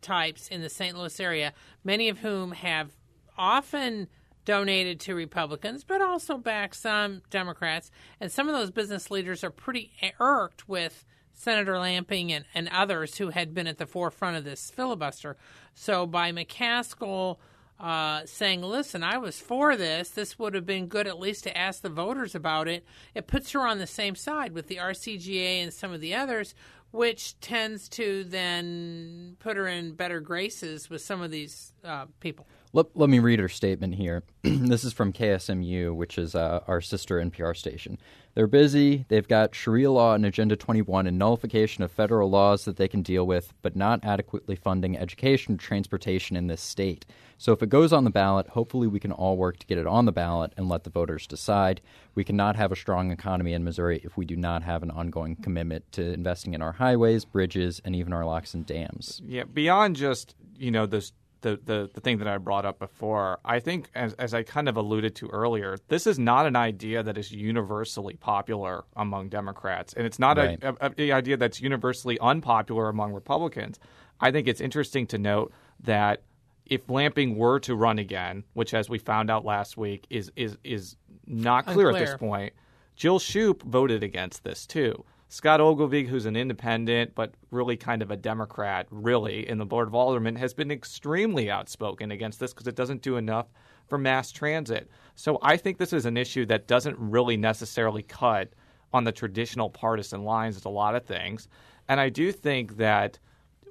types 0.00 0.48
in 0.48 0.60
the 0.60 0.68
St. 0.68 0.96
Louis 0.96 1.20
area, 1.20 1.52
many 1.84 2.08
of 2.08 2.18
whom 2.18 2.52
have 2.52 2.90
often 3.38 4.08
donated 4.44 5.00
to 5.00 5.14
Republicans, 5.14 5.84
but 5.84 6.02
also 6.02 6.36
back 6.36 6.74
some 6.74 7.22
Democrats. 7.30 7.90
And 8.20 8.30
some 8.30 8.48
of 8.48 8.54
those 8.54 8.70
business 8.70 9.10
leaders 9.10 9.44
are 9.44 9.50
pretty 9.50 9.92
irked 10.18 10.68
with 10.68 11.04
Senator 11.32 11.78
Lamping 11.78 12.32
and, 12.32 12.44
and 12.54 12.68
others 12.68 13.18
who 13.18 13.30
had 13.30 13.54
been 13.54 13.66
at 13.66 13.78
the 13.78 13.86
forefront 13.86 14.36
of 14.36 14.44
this 14.44 14.70
filibuster. 14.70 15.36
So 15.74 16.06
by 16.06 16.32
McCaskill 16.32 17.38
uh, 17.82 18.24
saying, 18.24 18.62
listen, 18.62 19.02
I 19.02 19.18
was 19.18 19.40
for 19.40 19.76
this, 19.76 20.10
this 20.10 20.38
would 20.38 20.54
have 20.54 20.64
been 20.64 20.86
good 20.86 21.08
at 21.08 21.18
least 21.18 21.42
to 21.44 21.58
ask 21.58 21.82
the 21.82 21.88
voters 21.88 22.34
about 22.34 22.68
it, 22.68 22.84
it 23.12 23.26
puts 23.26 23.50
her 23.52 23.66
on 23.66 23.78
the 23.78 23.88
same 23.88 24.14
side 24.14 24.52
with 24.52 24.68
the 24.68 24.76
RCGA 24.76 25.62
and 25.62 25.72
some 25.72 25.92
of 25.92 26.00
the 26.00 26.14
others, 26.14 26.54
which 26.92 27.38
tends 27.40 27.88
to 27.88 28.22
then 28.22 29.36
put 29.40 29.56
her 29.56 29.66
in 29.66 29.94
better 29.94 30.20
graces 30.20 30.88
with 30.88 31.02
some 31.02 31.20
of 31.20 31.32
these 31.32 31.72
uh, 31.84 32.06
people. 32.20 32.46
Let, 32.74 32.86
let 32.94 33.10
me 33.10 33.18
read 33.18 33.38
her 33.38 33.50
statement 33.50 33.96
here. 33.96 34.22
this 34.42 34.82
is 34.82 34.94
from 34.94 35.12
KSMU, 35.12 35.94
which 35.94 36.16
is 36.16 36.34
uh, 36.34 36.60
our 36.66 36.80
sister 36.80 37.16
NPR 37.16 37.54
station. 37.54 37.98
They're 38.34 38.46
busy. 38.46 39.04
They've 39.08 39.28
got 39.28 39.54
Sharia 39.54 39.90
law 39.90 40.14
and 40.14 40.24
Agenda 40.24 40.56
21 40.56 41.06
and 41.06 41.18
nullification 41.18 41.84
of 41.84 41.92
federal 41.92 42.30
laws 42.30 42.64
that 42.64 42.78
they 42.78 42.88
can 42.88 43.02
deal 43.02 43.26
with, 43.26 43.52
but 43.60 43.76
not 43.76 44.02
adequately 44.02 44.56
funding 44.56 44.96
education 44.96 45.54
or 45.54 45.58
transportation 45.58 46.34
in 46.34 46.46
this 46.46 46.62
state. 46.62 47.04
So 47.36 47.52
if 47.52 47.62
it 47.62 47.68
goes 47.68 47.92
on 47.92 48.04
the 48.04 48.10
ballot, 48.10 48.48
hopefully 48.48 48.86
we 48.86 49.00
can 49.00 49.12
all 49.12 49.36
work 49.36 49.58
to 49.58 49.66
get 49.66 49.76
it 49.76 49.86
on 49.86 50.06
the 50.06 50.12
ballot 50.12 50.54
and 50.56 50.66
let 50.66 50.84
the 50.84 50.90
voters 50.90 51.26
decide. 51.26 51.82
We 52.14 52.24
cannot 52.24 52.56
have 52.56 52.72
a 52.72 52.76
strong 52.76 53.10
economy 53.10 53.52
in 53.52 53.64
Missouri 53.64 54.00
if 54.02 54.16
we 54.16 54.24
do 54.24 54.36
not 54.36 54.62
have 54.62 54.82
an 54.82 54.90
ongoing 54.90 55.36
commitment 55.36 55.92
to 55.92 56.14
investing 56.14 56.54
in 56.54 56.62
our 56.62 56.72
highways, 56.72 57.26
bridges, 57.26 57.82
and 57.84 57.94
even 57.94 58.14
our 58.14 58.24
locks 58.24 58.54
and 58.54 58.64
dams. 58.64 59.20
Yeah, 59.26 59.44
beyond 59.44 59.96
just 59.96 60.34
you 60.56 60.70
know 60.70 60.86
this 60.86 61.12
the, 61.42 61.60
the, 61.64 61.90
the 61.92 62.00
thing 62.00 62.18
that 62.18 62.26
I 62.26 62.38
brought 62.38 62.64
up 62.64 62.78
before, 62.78 63.38
I 63.44 63.60
think, 63.60 63.90
as, 63.94 64.14
as 64.14 64.32
I 64.32 64.42
kind 64.42 64.68
of 64.68 64.76
alluded 64.76 65.14
to 65.16 65.28
earlier, 65.28 65.76
this 65.88 66.06
is 66.06 66.18
not 66.18 66.46
an 66.46 66.56
idea 66.56 67.02
that 67.02 67.18
is 67.18 67.30
universally 67.30 68.14
popular 68.14 68.84
among 68.96 69.28
Democrats. 69.28 69.92
And 69.92 70.06
it's 70.06 70.18
not 70.18 70.38
Right. 70.38 70.58
a, 70.62 70.74
a, 70.80 70.92
a 70.98 71.12
idea 71.12 71.36
that's 71.36 71.60
universally 71.60 72.18
unpopular 72.20 72.88
among 72.88 73.12
Republicans. 73.12 73.78
I 74.20 74.30
think 74.30 74.48
it's 74.48 74.60
interesting 74.60 75.06
to 75.08 75.18
note 75.18 75.52
that 75.80 76.22
if 76.66 76.88
Lamping 76.88 77.36
were 77.36 77.58
to 77.60 77.74
run 77.74 77.98
again, 77.98 78.44
which, 78.54 78.72
as 78.72 78.88
we 78.88 78.98
found 78.98 79.30
out 79.30 79.44
last 79.44 79.76
week, 79.76 80.06
is, 80.08 80.30
is, 80.36 80.56
is 80.64 80.96
not 81.26 81.66
clear 81.66 81.90
at 81.90 81.98
this 81.98 82.14
point, 82.14 82.52
Jill 82.96 83.18
Schupp 83.18 83.62
voted 83.62 84.02
against 84.02 84.44
this 84.44 84.66
too. 84.66 85.04
Scott 85.32 85.62
Ogilvie, 85.62 86.04
who's 86.04 86.26
an 86.26 86.36
independent 86.36 87.14
but 87.14 87.32
really 87.50 87.74
kind 87.74 88.02
of 88.02 88.10
a 88.10 88.18
Democrat, 88.18 88.86
really 88.90 89.48
in 89.48 89.56
the 89.56 89.64
Board 89.64 89.88
of 89.88 89.94
Aldermen, 89.94 90.36
has 90.36 90.52
been 90.52 90.70
extremely 90.70 91.50
outspoken 91.50 92.10
against 92.10 92.38
this 92.38 92.52
because 92.52 92.66
it 92.66 92.76
doesn't 92.76 93.00
do 93.00 93.16
enough 93.16 93.46
for 93.88 93.96
mass 93.96 94.30
transit. 94.30 94.90
So 95.14 95.38
I 95.40 95.56
think 95.56 95.78
this 95.78 95.94
is 95.94 96.04
an 96.04 96.18
issue 96.18 96.44
that 96.46 96.66
doesn't 96.66 96.98
really 96.98 97.38
necessarily 97.38 98.02
cut 98.02 98.52
on 98.92 99.04
the 99.04 99.10
traditional 99.10 99.70
partisan 99.70 100.22
lines 100.22 100.54
with 100.56 100.66
a 100.66 100.68
lot 100.68 100.94
of 100.94 101.06
things. 101.06 101.48
And 101.88 101.98
I 101.98 102.10
do 102.10 102.30
think 102.30 102.76
that 102.76 103.18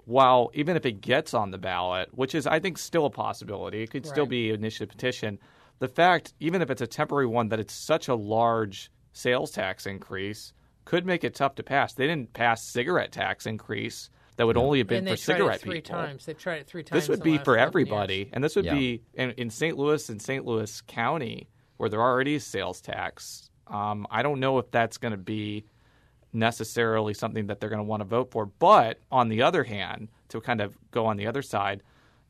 while 0.05 0.49
even 0.55 0.75
if 0.75 0.87
it 0.87 0.99
gets 0.99 1.35
on 1.35 1.51
the 1.51 1.59
ballot, 1.59 2.09
which 2.11 2.33
is 2.33 2.47
I 2.47 2.59
think 2.59 2.79
still 2.79 3.05
a 3.05 3.11
possibility, 3.11 3.83
it 3.83 3.91
could 3.91 4.07
still 4.07 4.25
be 4.25 4.49
an 4.49 4.55
initiative 4.55 4.89
petition. 4.89 5.37
The 5.77 5.87
fact, 5.87 6.33
even 6.39 6.63
if 6.63 6.71
it's 6.71 6.81
a 6.81 6.87
temporary 6.87 7.27
one, 7.27 7.49
that 7.49 7.59
it's 7.59 7.75
such 7.75 8.07
a 8.07 8.15
large 8.15 8.89
sales 9.13 9.51
tax 9.51 9.85
increase 9.85 10.53
could 10.91 11.05
make 11.05 11.23
it 11.23 11.33
tough 11.33 11.55
to 11.55 11.63
pass. 11.63 11.93
They 11.93 12.05
didn't 12.05 12.33
pass 12.33 12.61
cigarette 12.61 13.13
tax 13.13 13.45
increase 13.45 14.09
that 14.35 14.45
would 14.45 14.57
only 14.57 14.79
have 14.79 14.87
been 14.87 15.07
and 15.07 15.07
for 15.07 15.11
they 15.11 15.15
tried 15.15 15.35
cigarette 15.37 15.55
it 15.55 15.61
three 15.61 15.75
people. 15.75 15.95
times. 15.99 16.25
They 16.25 16.33
tried 16.33 16.55
it 16.57 16.67
three 16.67 16.83
times. 16.83 17.01
This 17.03 17.07
would 17.09 17.23
be 17.23 17.37
for 17.37 17.57
everybody, 17.57 18.15
years. 18.15 18.29
and 18.33 18.43
this 18.43 18.57
would 18.57 18.65
Yeah. 18.65 18.73
be 18.73 19.01
in, 19.13 19.31
in 19.31 19.49
St. 19.49 19.77
Louis 19.77 20.09
and 20.09 20.21
St. 20.21 20.43
Louis 20.45 20.81
County, 20.87 21.47
where 21.77 21.87
there 21.87 22.01
already 22.01 22.35
is 22.35 22.45
sales 22.45 22.81
tax. 22.81 23.49
Um, 23.67 24.05
I 24.11 24.21
don't 24.21 24.41
know 24.41 24.57
if 24.57 24.69
that's 24.69 24.97
going 24.97 25.13
to 25.13 25.17
be 25.17 25.63
necessarily 26.33 27.13
something 27.13 27.47
that 27.47 27.61
they're 27.61 27.69
going 27.69 27.79
to 27.79 27.83
want 27.87 28.01
to 28.01 28.05
vote 28.05 28.31
for. 28.31 28.45
But 28.45 28.99
on 29.13 29.29
the 29.29 29.43
other 29.43 29.63
hand, 29.63 30.09
to 30.27 30.41
kind 30.41 30.59
of 30.59 30.77
go 30.91 31.05
on 31.05 31.15
the 31.15 31.25
other 31.27 31.41
side, 31.41 31.83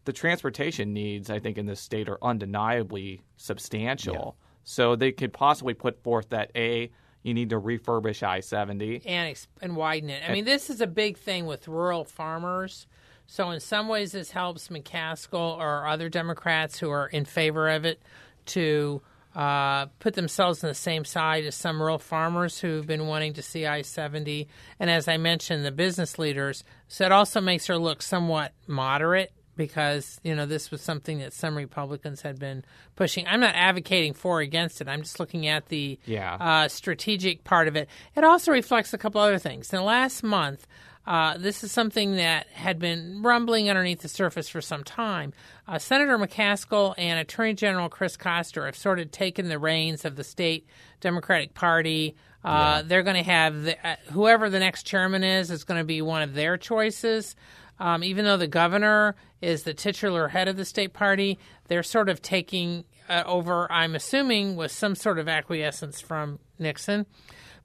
the 0.06 0.14
transportation 0.14 0.94
needs, 0.94 1.32
I 1.32 1.40
think, 1.40 1.58
in 1.58 1.66
this 1.66 1.80
state 1.80 2.08
are 2.10 2.20
undeniably 2.22 3.22
substantial. 3.38 4.36
So 4.64 4.96
they 4.96 5.12
could 5.12 5.34
possibly 5.34 5.74
put 5.74 6.04
forth 6.04 6.30
that 6.30 6.52
a 6.56 6.92
you 7.24 7.34
need 7.34 7.50
to 7.52 7.60
refurbish 7.60 8.24
I 8.24 8.40
seventy. 8.40 9.02
and 9.06 9.30
ex- 9.30 9.48
and 9.62 9.76
widen 9.76 10.10
it. 10.10 10.24
I 10.28 10.34
mean, 10.34 10.46
this 10.46 10.70
is 10.70 10.82
a 10.82 10.88
big 10.88 11.18
thing 11.18 11.46
with 11.46 11.68
rural 11.68 12.04
farmers. 12.04 12.88
So 13.28 13.52
in 13.52 13.60
some 13.60 13.88
ways, 13.88 14.12
this 14.12 14.32
helps 14.32 14.68
McCaskill 14.68 15.58
or 15.58 15.88
other 15.88 16.10
Democrats 16.10 16.80
who 16.80 16.90
are 16.90 17.08
in 17.08 17.24
favor 17.24 17.70
of 17.70 17.86
it 17.86 18.02
to 18.48 19.02
uh, 19.36 19.86
put 20.00 20.16
themselves 20.16 20.64
on 20.64 20.68
the 20.68 20.74
same 20.74 21.06
side 21.06 21.46
as 21.46 21.56
some 21.56 21.80
rural 21.82 22.00
farmers 22.00 22.60
who've 22.60 22.86
been 22.86 23.08
wanting 23.08 23.34
to 23.34 23.42
see 23.42 23.66
I 23.66 23.84
seventy. 23.84 24.50
And 24.80 24.90
as 24.90 25.08
I 25.08 25.18
mentioned, 25.18 25.64
the 25.64 25.72
business 25.72 26.20
leaders. 26.20 26.64
So 26.88 27.06
it 27.06 27.12
also 27.12 27.40
makes 27.40 27.68
her 27.68 27.78
look 27.78 28.02
somewhat 28.02 28.52
moderate 28.68 29.32
because 29.66 30.20
you 30.24 30.34
know 30.36 30.46
this 30.48 30.72
was 30.72 30.82
something 30.82 31.20
that 31.20 31.34
some 31.34 31.56
Republicans 31.56 32.22
had 32.22 32.40
been 32.40 32.64
pushing. 32.96 33.28
I'm 33.28 33.40
not 33.40 33.54
advocating 33.56 34.14
for 34.14 34.38
or 34.38 34.42
against 34.42 34.82
it. 34.82 34.88
I'm 34.88 35.04
just 35.04 35.20
looking 35.20 35.48
at 35.48 35.68
the 35.68 36.00
Yeah. 36.06 36.34
uh, 36.36 36.68
strategic 36.68 37.44
part 37.44 37.68
of 37.68 37.76
it. 37.76 37.88
It 38.16 38.24
also 38.24 38.52
reflects 38.52 38.94
a 38.94 38.98
couple 38.98 39.22
other 39.22 39.38
things. 39.38 39.72
In 39.72 39.78
the 39.78 39.84
last 39.86 40.24
month, 40.24 40.66
uh, 41.06 41.38
this 41.38 41.64
is 41.64 41.72
something 41.72 42.16
that 42.16 42.48
had 42.48 42.80
been 42.80 43.22
rumbling 43.22 43.70
underneath 43.70 44.02
the 44.02 44.08
surface 44.08 44.50
for 44.50 44.62
some 44.62 44.84
time. 44.84 45.34
Uh, 45.68 45.78
Senator 45.78 46.18
McCaskill 46.18 46.96
and 46.98 47.20
Attorney 47.20 47.54
General 47.54 47.90
Chris 47.90 48.18
Koster 48.18 48.66
have 48.66 48.76
sort 48.76 49.00
of 49.00 49.12
taken 49.12 49.48
the 49.50 49.60
reins 49.60 50.06
of 50.06 50.16
the 50.16 50.24
state 50.24 50.66
Democratic 51.02 51.54
Party. 51.54 52.16
Uh, 52.44 52.82
They're 52.82 53.04
going 53.04 53.24
to 53.24 53.30
have 53.30 53.64
the, 53.64 53.88
uh, 53.88 53.96
whoever 54.12 54.50
the 54.50 54.60
next 54.60 54.84
chairman 54.84 55.24
is 55.24 55.52
is 55.52 55.64
going 55.64 55.80
to 55.80 55.86
be 55.86 56.02
one 56.02 56.22
of 56.24 56.34
their 56.34 56.58
choices. 56.58 57.36
Um, 57.80 58.04
even 58.04 58.26
though 58.26 58.38
the 58.38 58.48
governor 58.48 59.16
is 59.42 59.64
the 59.64 59.74
titular 59.74 60.28
head 60.28 60.48
of 60.48 60.56
the 60.56 60.66
state 60.66 60.94
party, 60.94 61.40
they're 61.68 61.84
sort 61.84 62.10
of 62.10 62.22
taking 62.22 62.86
uh, 63.10 63.24
over, 63.26 63.72
I'm 63.72 63.96
assuming, 63.96 64.56
with 64.56 64.72
some 64.72 64.96
sort 64.96 65.18
of 65.20 65.28
acquiescence 65.28 66.00
from 66.00 66.40
Nixon, 66.60 67.06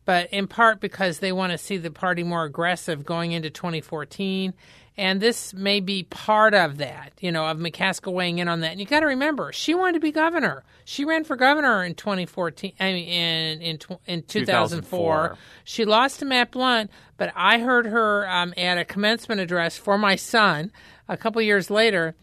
but 0.04 0.32
in 0.32 0.46
part 0.46 0.80
because 0.80 1.18
they 1.18 1.32
want 1.32 1.52
to 1.52 1.58
see 1.58 1.76
the 1.76 1.90
party 1.90 2.22
more 2.22 2.44
aggressive 2.44 3.04
going 3.04 3.32
into 3.32 3.50
2014. 3.50 4.54
And 4.98 5.20
this 5.20 5.52
may 5.52 5.80
be 5.80 6.04
part 6.04 6.54
of 6.54 6.78
that, 6.78 7.12
you 7.20 7.30
know, 7.30 7.46
of 7.46 7.58
McCaskill 7.58 8.14
weighing 8.14 8.38
in 8.38 8.48
on 8.48 8.60
that. 8.60 8.72
And 8.72 8.80
you 8.80 8.86
got 8.86 9.00
to 9.00 9.06
remember, 9.06 9.52
she 9.52 9.74
wanted 9.74 9.94
to 9.94 10.00
be 10.00 10.10
governor. 10.10 10.64
She 10.86 11.04
ran 11.04 11.24
for 11.24 11.36
governor 11.36 11.84
in 11.84 11.94
2014, 11.94 12.72
I 12.80 12.92
mean, 12.92 13.08
in 13.08 13.60
in, 13.60 13.78
in 14.06 14.22
2004. 14.22 14.28
2004. 14.46 15.38
She 15.64 15.84
lost 15.84 16.20
to 16.20 16.24
Matt 16.24 16.50
Blunt, 16.50 16.90
but 17.18 17.30
I 17.36 17.58
heard 17.58 17.86
her 17.86 18.26
um, 18.28 18.54
at 18.56 18.78
a 18.78 18.86
commencement 18.86 19.40
address 19.40 19.76
for 19.76 19.98
my 19.98 20.16
son 20.16 20.72
a 21.08 21.16
couple 21.16 21.42
years 21.42 21.70
later, 21.70 22.14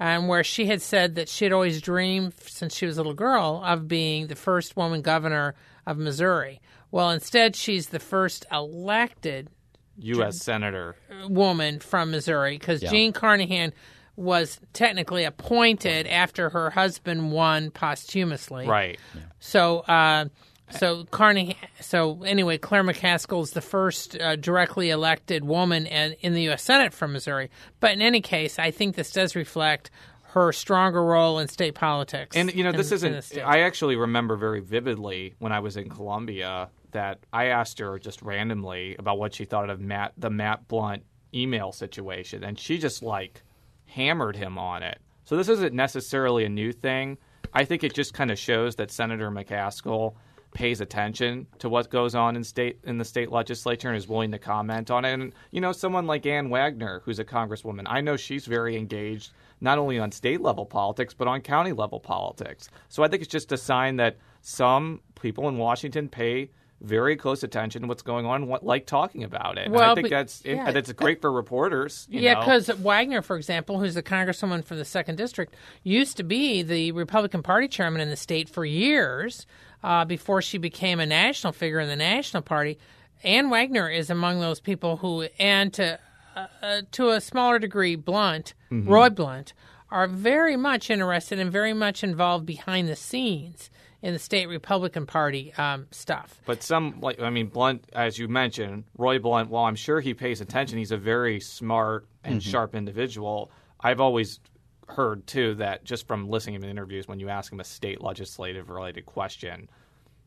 um, 0.00 0.26
where 0.26 0.42
she 0.42 0.66
had 0.66 0.80
said 0.80 1.16
that 1.16 1.28
she 1.28 1.44
had 1.44 1.52
always 1.52 1.82
dreamed 1.82 2.32
since 2.40 2.74
she 2.74 2.86
was 2.86 2.96
a 2.96 3.00
little 3.00 3.14
girl 3.14 3.62
of 3.64 3.88
being 3.88 4.28
the 4.28 4.36
first 4.36 4.74
woman 4.74 5.02
governor 5.02 5.54
of 5.86 5.98
Missouri. 5.98 6.62
Well, 6.90 7.10
instead, 7.10 7.56
she's 7.56 7.88
the 7.88 7.98
first 7.98 8.46
elected 8.50 9.50
U.S. 9.98 10.42
senator. 10.42 10.96
woman 11.28 11.80
from 11.80 12.10
Missouri 12.10 12.58
because 12.58 12.82
Yeah. 12.82 12.90
Jean 12.90 13.12
Carnahan 13.12 13.72
was 14.16 14.60
technically 14.72 15.24
appointed 15.24 16.06
after 16.06 16.50
her 16.50 16.70
husband 16.70 17.32
won 17.32 17.70
posthumously. 17.70 18.66
Right. 18.66 18.98
So, 19.40 19.80
uh, 19.80 20.26
so 20.70 21.04
Carnahan. 21.10 21.54
So 21.80 22.22
anyway, 22.22 22.58
Claire 22.58 22.84
McCaskill 22.84 23.42
is 23.42 23.50
the 23.52 23.60
first 23.60 24.18
uh, 24.18 24.36
directly 24.36 24.90
elected 24.90 25.44
woman 25.44 25.86
in, 25.86 26.12
in 26.20 26.34
the 26.34 26.42
U.S. 26.44 26.62
Senate 26.62 26.92
from 26.92 27.12
Missouri. 27.12 27.50
But 27.80 27.92
in 27.92 28.02
any 28.02 28.20
case, 28.20 28.58
I 28.58 28.70
think 28.70 28.96
this 28.96 29.12
does 29.12 29.34
reflect 29.34 29.90
her 30.34 30.50
stronger 30.52 31.04
role 31.04 31.38
in 31.38 31.48
state 31.48 31.74
politics. 31.74 32.36
And 32.36 32.54
you 32.54 32.64
know, 32.64 32.72
this 32.72 32.90
in- 32.90 33.06
in 33.08 33.14
isn't. 33.16 33.22
state. 33.34 33.42
I 33.42 33.60
actually 33.60 33.96
remember 33.96 34.36
very 34.36 34.60
vividly 34.60 35.34
when 35.38 35.52
I 35.52 35.60
was 35.60 35.76
in 35.76 35.88
Columbia 35.90 36.70
that 36.92 37.20
I 37.32 37.46
asked 37.46 37.78
her 37.78 37.98
just 37.98 38.22
randomly 38.22 38.96
about 38.98 39.18
what 39.18 39.34
she 39.34 39.44
thought 39.44 39.70
of 39.70 39.80
Matt 39.80 40.12
the 40.16 40.30
Matt 40.30 40.68
Blunt 40.68 41.02
email 41.34 41.72
situation, 41.72 42.44
and 42.44 42.58
she 42.58 42.78
just 42.78 43.02
like 43.02 43.42
hammered 43.86 44.36
him 44.36 44.58
on 44.58 44.82
it. 44.82 44.98
So 45.24 45.36
this 45.36 45.48
isn't 45.48 45.74
necessarily 45.74 46.44
a 46.44 46.48
new 46.48 46.72
thing. 46.72 47.18
I 47.54 47.64
think 47.64 47.84
it 47.84 47.94
just 47.94 48.14
kind 48.14 48.30
of 48.30 48.38
shows 48.38 48.76
that 48.76 48.90
Senator 48.90 49.30
McCaskill 49.30 50.14
pays 50.54 50.80
attention 50.80 51.46
to 51.58 51.68
what 51.68 51.90
goes 51.90 52.14
on 52.14 52.36
in 52.36 52.44
state 52.44 52.78
in 52.84 52.98
the 52.98 53.04
state 53.04 53.32
legislature 53.32 53.88
and 53.88 53.96
is 53.96 54.08
willing 54.08 54.30
to 54.30 54.38
comment 54.38 54.90
on 54.90 55.04
it. 55.04 55.14
And 55.14 55.32
you 55.50 55.60
know, 55.60 55.72
someone 55.72 56.06
like 56.06 56.26
Ann 56.26 56.50
Wagner, 56.50 57.02
who's 57.04 57.18
a 57.18 57.24
congresswoman, 57.24 57.84
I 57.86 58.00
know 58.00 58.16
she's 58.16 58.46
very 58.46 58.76
engaged 58.76 59.32
not 59.60 59.78
only 59.78 59.98
on 59.98 60.12
state 60.12 60.40
level 60.40 60.66
politics 60.66 61.14
but 61.14 61.28
on 61.28 61.40
county 61.40 61.72
level 61.72 62.00
politics. 62.00 62.68
So 62.88 63.02
I 63.02 63.08
think 63.08 63.22
it's 63.22 63.32
just 63.32 63.52
a 63.52 63.56
sign 63.56 63.96
that 63.96 64.18
some 64.42 65.00
people 65.20 65.48
in 65.48 65.56
Washington 65.56 66.08
pay 66.08 66.50
very 66.82 67.16
close 67.16 67.42
attention 67.42 67.82
to 67.82 67.88
what's 67.88 68.02
going 68.02 68.26
on, 68.26 68.46
what, 68.48 68.64
like 68.64 68.86
talking 68.86 69.24
about 69.24 69.56
it. 69.56 69.66
And 69.66 69.74
Well, 69.74 69.92
I 69.92 69.94
think 69.94 70.06
but- 70.06 70.10
that's 70.10 70.42
yeah. 70.44 70.70
that's 70.70 70.92
great 70.92 71.20
for 71.20 71.30
reporters. 71.30 72.06
you 72.10 72.20
Yeah, 72.20 72.40
because 72.40 72.68
Wagner, 72.68 73.22
for 73.22 73.36
example, 73.36 73.78
who's 73.78 73.94
the 73.94 74.02
congresswoman 74.02 74.64
for 74.64 74.74
the 74.74 74.84
second 74.84 75.16
district, 75.16 75.54
used 75.82 76.16
to 76.16 76.22
be 76.22 76.62
the 76.62 76.92
Republican 76.92 77.42
Party 77.42 77.68
chairman 77.68 78.00
in 78.00 78.10
the 78.10 78.16
state 78.16 78.48
for 78.48 78.64
years 78.64 79.46
uh, 79.82 80.04
before 80.04 80.42
she 80.42 80.58
became 80.58 81.00
a 81.00 81.06
national 81.06 81.52
figure 81.52 81.80
in 81.80 81.88
the 81.88 81.96
national 81.96 82.42
party. 82.42 82.78
Ann 83.22 83.50
Wagner 83.50 83.88
is 83.88 84.10
among 84.10 84.40
those 84.40 84.58
people 84.58 84.96
who, 84.96 85.28
and 85.38 85.72
to 85.74 85.98
uh, 86.34 86.46
uh, 86.62 86.82
to 86.92 87.10
a 87.10 87.20
smaller 87.20 87.58
degree, 87.58 87.94
Blunt, 87.94 88.54
Roy 88.70 89.10
Blunt, 89.10 89.52
are 89.90 90.08
very 90.08 90.56
much 90.56 90.90
interested 90.90 91.38
and 91.38 91.52
very 91.52 91.74
much 91.74 92.02
involved 92.02 92.46
behind 92.46 92.88
the 92.88 92.96
scenes 92.96 93.70
in 94.02 94.12
the 94.12 94.18
state 94.18 94.46
Republican 94.48 95.06
Party 95.06 95.52
um, 95.54 95.86
stuff. 95.92 96.38
But 96.44 96.62
some, 96.62 97.00
like 97.00 97.20
I 97.20 97.30
mean, 97.30 97.46
Blunt, 97.46 97.86
as 97.92 98.18
you 98.18 98.28
mentioned, 98.28 98.84
Roy 98.98 99.18
Blunt. 99.18 99.48
While 99.48 99.64
I'm 99.64 99.76
sure 99.76 100.00
he 100.00 100.12
pays 100.12 100.40
attention, 100.40 100.78
he's 100.78 100.90
a 100.90 100.96
very 100.96 101.40
smart 101.40 102.06
and 102.24 102.42
sharp 102.42 102.74
individual. 102.74 103.50
I've 103.80 104.00
always 104.00 104.40
heard 104.88 105.26
too 105.26 105.54
that 105.54 105.84
just 105.84 106.06
from 106.06 106.28
listening 106.28 106.60
to 106.60 106.68
interviews, 106.68 107.06
when 107.08 107.20
you 107.20 107.28
ask 107.28 107.50
him 107.52 107.60
a 107.60 107.64
state 107.64 108.02
legislative 108.02 108.68
related 108.68 109.06
question, 109.06 109.70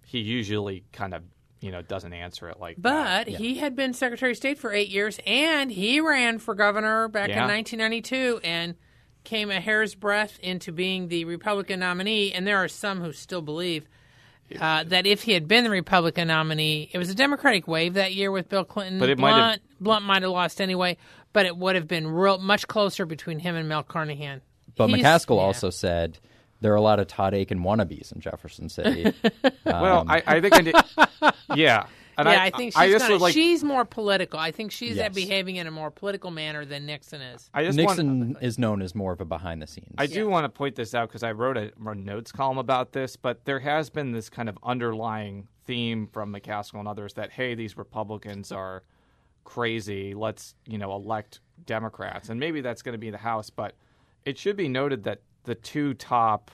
he 0.05 0.19
usually 0.19 0.83
kind 0.93 1.13
of 1.13 1.23
you 1.59 1.71
know 1.71 1.81
doesn't 1.81 2.13
answer 2.13 2.49
it 2.49 2.59
like 2.59 2.77
that. 2.81 3.25
But 3.25 3.33
he 3.33 3.55
had 3.55 3.75
been 3.75 3.93
Secretary 3.93 4.31
of 4.31 4.37
State 4.37 4.57
for 4.57 4.71
eight 4.71 4.89
years, 4.89 5.19
and 5.25 5.69
he 5.71 5.99
ran 5.99 6.39
for 6.39 6.55
governor 6.55 7.07
back 7.09 7.29
Yeah. 7.29 7.43
in 7.43 7.49
1992, 7.49 8.39
and 8.43 8.75
came 9.25 9.51
a 9.51 9.59
hair's 9.59 9.95
breadth 9.95 10.39
into 10.39 10.71
being 10.71 11.09
the 11.09 11.25
Republican 11.25 11.81
nominee. 11.81 12.31
And 12.31 12.47
there 12.47 12.57
are 12.57 12.67
some 12.67 13.01
who 13.01 13.11
still 13.11 13.41
believe 13.41 13.87
uh, 14.59 14.83
that 14.85 15.05
if 15.05 15.23
he 15.23 15.33
had 15.33 15.47
been 15.47 15.63
the 15.63 15.69
Republican 15.69 16.27
nominee, 16.27 16.89
it 16.93 16.97
was 16.97 17.09
a 17.09 17.15
Democratic 17.15 17.67
wave 17.67 17.95
that 17.95 18.13
year 18.13 18.31
with 18.31 18.47
Bill 18.47 18.63
Clinton. 18.63 18.99
But 18.99 19.09
it 19.09 19.17
might 19.17 19.31
have- 19.31 19.39
Blunt, 19.39 19.61
Blunt 19.81 20.05
might 20.05 20.21
have 20.21 20.31
lost 20.31 20.61
anyway, 20.61 20.97
but 21.33 21.45
it 21.45 21.57
would 21.57 21.75
have 21.75 21.87
been 21.87 22.07
real 22.07 22.37
much 22.37 22.67
closer 22.67 23.05
between 23.05 23.39
him 23.39 23.55
and 23.55 23.67
Mel 23.67 23.83
Carnahan. 23.83 24.41
But 24.77 24.89
He's- 24.89 25.01
McCaskill 25.01 25.37
yeah. 25.37 25.43
also 25.43 25.69
said 25.69 26.19
there 26.61 26.71
are 26.71 26.77
a 26.77 26.81
lot 26.81 26.99
of 26.99 27.07
Todd 27.07 27.33
Akin 27.33 27.59
wannabes 27.59 28.13
in 28.13 28.21
Jefferson 28.21 28.69
City. 28.69 29.11
well, 29.65 30.05
I, 30.07 30.23
I 30.25 30.41
think 30.41 30.53
I 30.53 30.61
did, 30.61 30.75
yeah. 31.55 31.87
And 32.17 32.27
yeah, 32.27 32.41
I, 32.41 32.49
think 32.49 32.73
she's 32.73 32.77
I 32.77 32.89
just 32.89 33.07
gonna, 33.07 33.21
like 33.21 33.33
she's 33.33 33.63
more 33.63 33.85
political. 33.85 34.39
I 34.39 34.51
think 34.51 34.71
she's 34.71 34.95
Yes. 34.95 35.13
behaving 35.13 35.57
in 35.57 35.67
a 35.67 35.71
more 35.71 35.91
political 35.91 36.31
manner 36.31 36.65
than 36.65 36.85
Nixon 36.85 37.21
is. 37.21 37.49
I 37.53 37.65
just 37.65 37.77
want, 37.77 37.97
Nixon 37.99 38.37
is 38.41 38.57
known 38.57 38.81
as 38.81 38.95
more 38.95 39.13
of 39.13 39.21
a 39.21 39.25
behind 39.25 39.61
the 39.61 39.67
scenes. 39.67 39.93
I 39.97 40.07
do 40.07 40.27
want 40.29 40.45
to 40.45 40.49
point 40.49 40.75
this 40.75 40.95
out 40.95 41.09
because 41.09 41.23
I 41.23 41.31
wrote 41.31 41.57
a, 41.57 41.71
a 41.85 41.95
notes 41.95 42.31
column 42.31 42.57
about 42.57 42.93
this, 42.93 43.15
but 43.15 43.45
there 43.45 43.59
has 43.59 43.89
been 43.89 44.11
this 44.11 44.29
kind 44.29 44.47
of 44.49 44.57
underlying 44.63 45.47
theme 45.65 46.07
from 46.07 46.33
McCaskill 46.33 46.79
and 46.79 46.87
others 46.87 47.13
that 47.15 47.31
hey, 47.31 47.55
these 47.55 47.77
Republicans 47.77 48.51
are 48.51 48.83
crazy. 49.43 50.13
Let's 50.13 50.55
you 50.67 50.77
know 50.77 50.93
elect 50.95 51.41
Democrats, 51.65 52.29
and 52.29 52.39
maybe 52.39 52.61
that's 52.61 52.81
going 52.81 52.93
to 52.93 52.99
be 52.99 53.09
the 53.09 53.17
House. 53.17 53.49
But 53.49 53.73
it 54.25 54.37
should 54.37 54.55
be 54.55 54.67
noted 54.67 55.03
that 55.03 55.21
the 55.43 55.55
two 55.55 55.93
top 55.93 56.51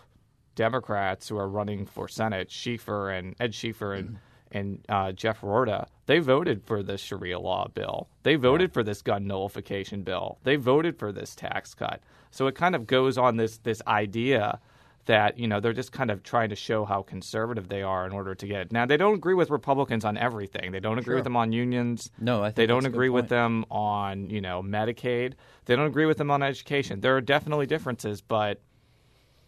Democrats 0.55 1.29
who 1.29 1.37
are 1.37 1.47
running 1.47 1.85
for 1.85 2.07
Senate, 2.07 2.49
Schieffer 2.49 3.17
and 3.17 3.35
Ed 3.39 3.51
Schieffer 3.53 3.97
and 3.97 4.17
and 4.51 4.83
uh, 4.89 5.11
Jeff 5.11 5.41
Roorda, 5.41 5.87
they 6.05 6.19
voted 6.19 6.63
for 6.63 6.83
this 6.83 7.01
Sharia 7.01 7.39
law 7.39 7.67
bill. 7.73 8.07
They 8.23 8.35
voted 8.35 8.73
for 8.73 8.83
this 8.83 9.01
gun 9.01 9.25
nullification 9.27 10.03
bill. 10.03 10.37
They 10.43 10.55
voted 10.55 10.97
for 10.99 11.11
this 11.11 11.35
tax 11.35 11.73
cut. 11.73 12.01
So 12.31 12.47
it 12.47 12.55
kind 12.55 12.75
of 12.75 12.87
goes 12.87 13.17
on 13.17 13.37
this 13.37 13.57
this 13.59 13.81
idea 13.87 14.59
that 15.05 15.39
you 15.39 15.47
know 15.47 15.59
they're 15.59 15.73
just 15.73 15.91
kind 15.91 16.11
of 16.11 16.21
trying 16.21 16.49
to 16.49 16.55
show 16.55 16.85
how 16.85 17.01
conservative 17.01 17.67
they 17.69 17.81
are 17.81 18.05
in 18.05 18.11
order 18.13 18.35
to 18.35 18.45
get 18.47 18.61
it. 18.61 18.71
Now 18.71 18.85
they 18.85 18.97
don't 18.97 19.15
agree 19.15 19.33
with 19.33 19.49
Republicans 19.49 20.05
on 20.05 20.15
everything. 20.15 20.71
They 20.71 20.79
don't 20.79 20.99
agree 20.99 21.15
with 21.15 21.23
them 21.23 21.35
on 21.35 21.51
unions. 21.51 22.09
No, 22.19 22.41
I 22.43 22.47
think 22.47 22.55
they 22.57 22.65
don't 22.67 22.83
that's 22.83 22.87
a 22.87 22.89
good 22.89 22.95
agree 22.97 23.09
with 23.09 23.23
point. 23.23 23.29
them 23.29 23.65
on 23.71 24.29
you 24.29 24.41
know 24.41 24.61
Medicaid. 24.61 25.33
They 25.65 25.75
don't 25.75 25.87
agree 25.87 26.05
with 26.05 26.17
them 26.17 26.29
on 26.31 26.43
education. 26.43 26.99
There 27.01 27.17
are 27.17 27.21
definitely 27.21 27.65
differences, 27.65 28.21
but 28.21 28.61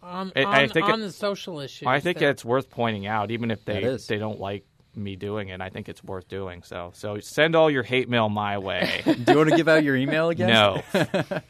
on, 0.02 0.32
I- 0.36 0.44
on, 0.44 0.54
I 0.54 0.66
think 0.68 0.86
on 0.86 1.00
it- 1.00 1.04
the 1.06 1.12
social 1.12 1.60
issues. 1.60 1.86
I 1.86 2.00
think 2.00 2.18
that- 2.18 2.28
it's 2.30 2.44
worth 2.44 2.68
pointing 2.68 3.06
out, 3.06 3.30
even 3.30 3.50
if 3.50 3.64
they 3.64 3.96
they 4.08 4.18
don't 4.18 4.40
like 4.40 4.64
me 4.96 5.16
doing 5.16 5.48
it. 5.48 5.60
I 5.60 5.68
think 5.68 5.88
it's 5.88 6.02
worth 6.02 6.28
doing. 6.28 6.62
So 6.62 6.90
so 6.94 7.18
send 7.20 7.54
all 7.56 7.70
your 7.70 7.82
hate 7.82 8.08
mail 8.08 8.28
my 8.28 8.58
way. 8.58 9.02
do 9.04 9.32
you 9.32 9.38
want 9.38 9.50
to 9.50 9.56
give 9.56 9.68
out 9.68 9.84
your 9.84 9.96
email 9.96 10.30
again? 10.30 10.48
no, 10.48 10.82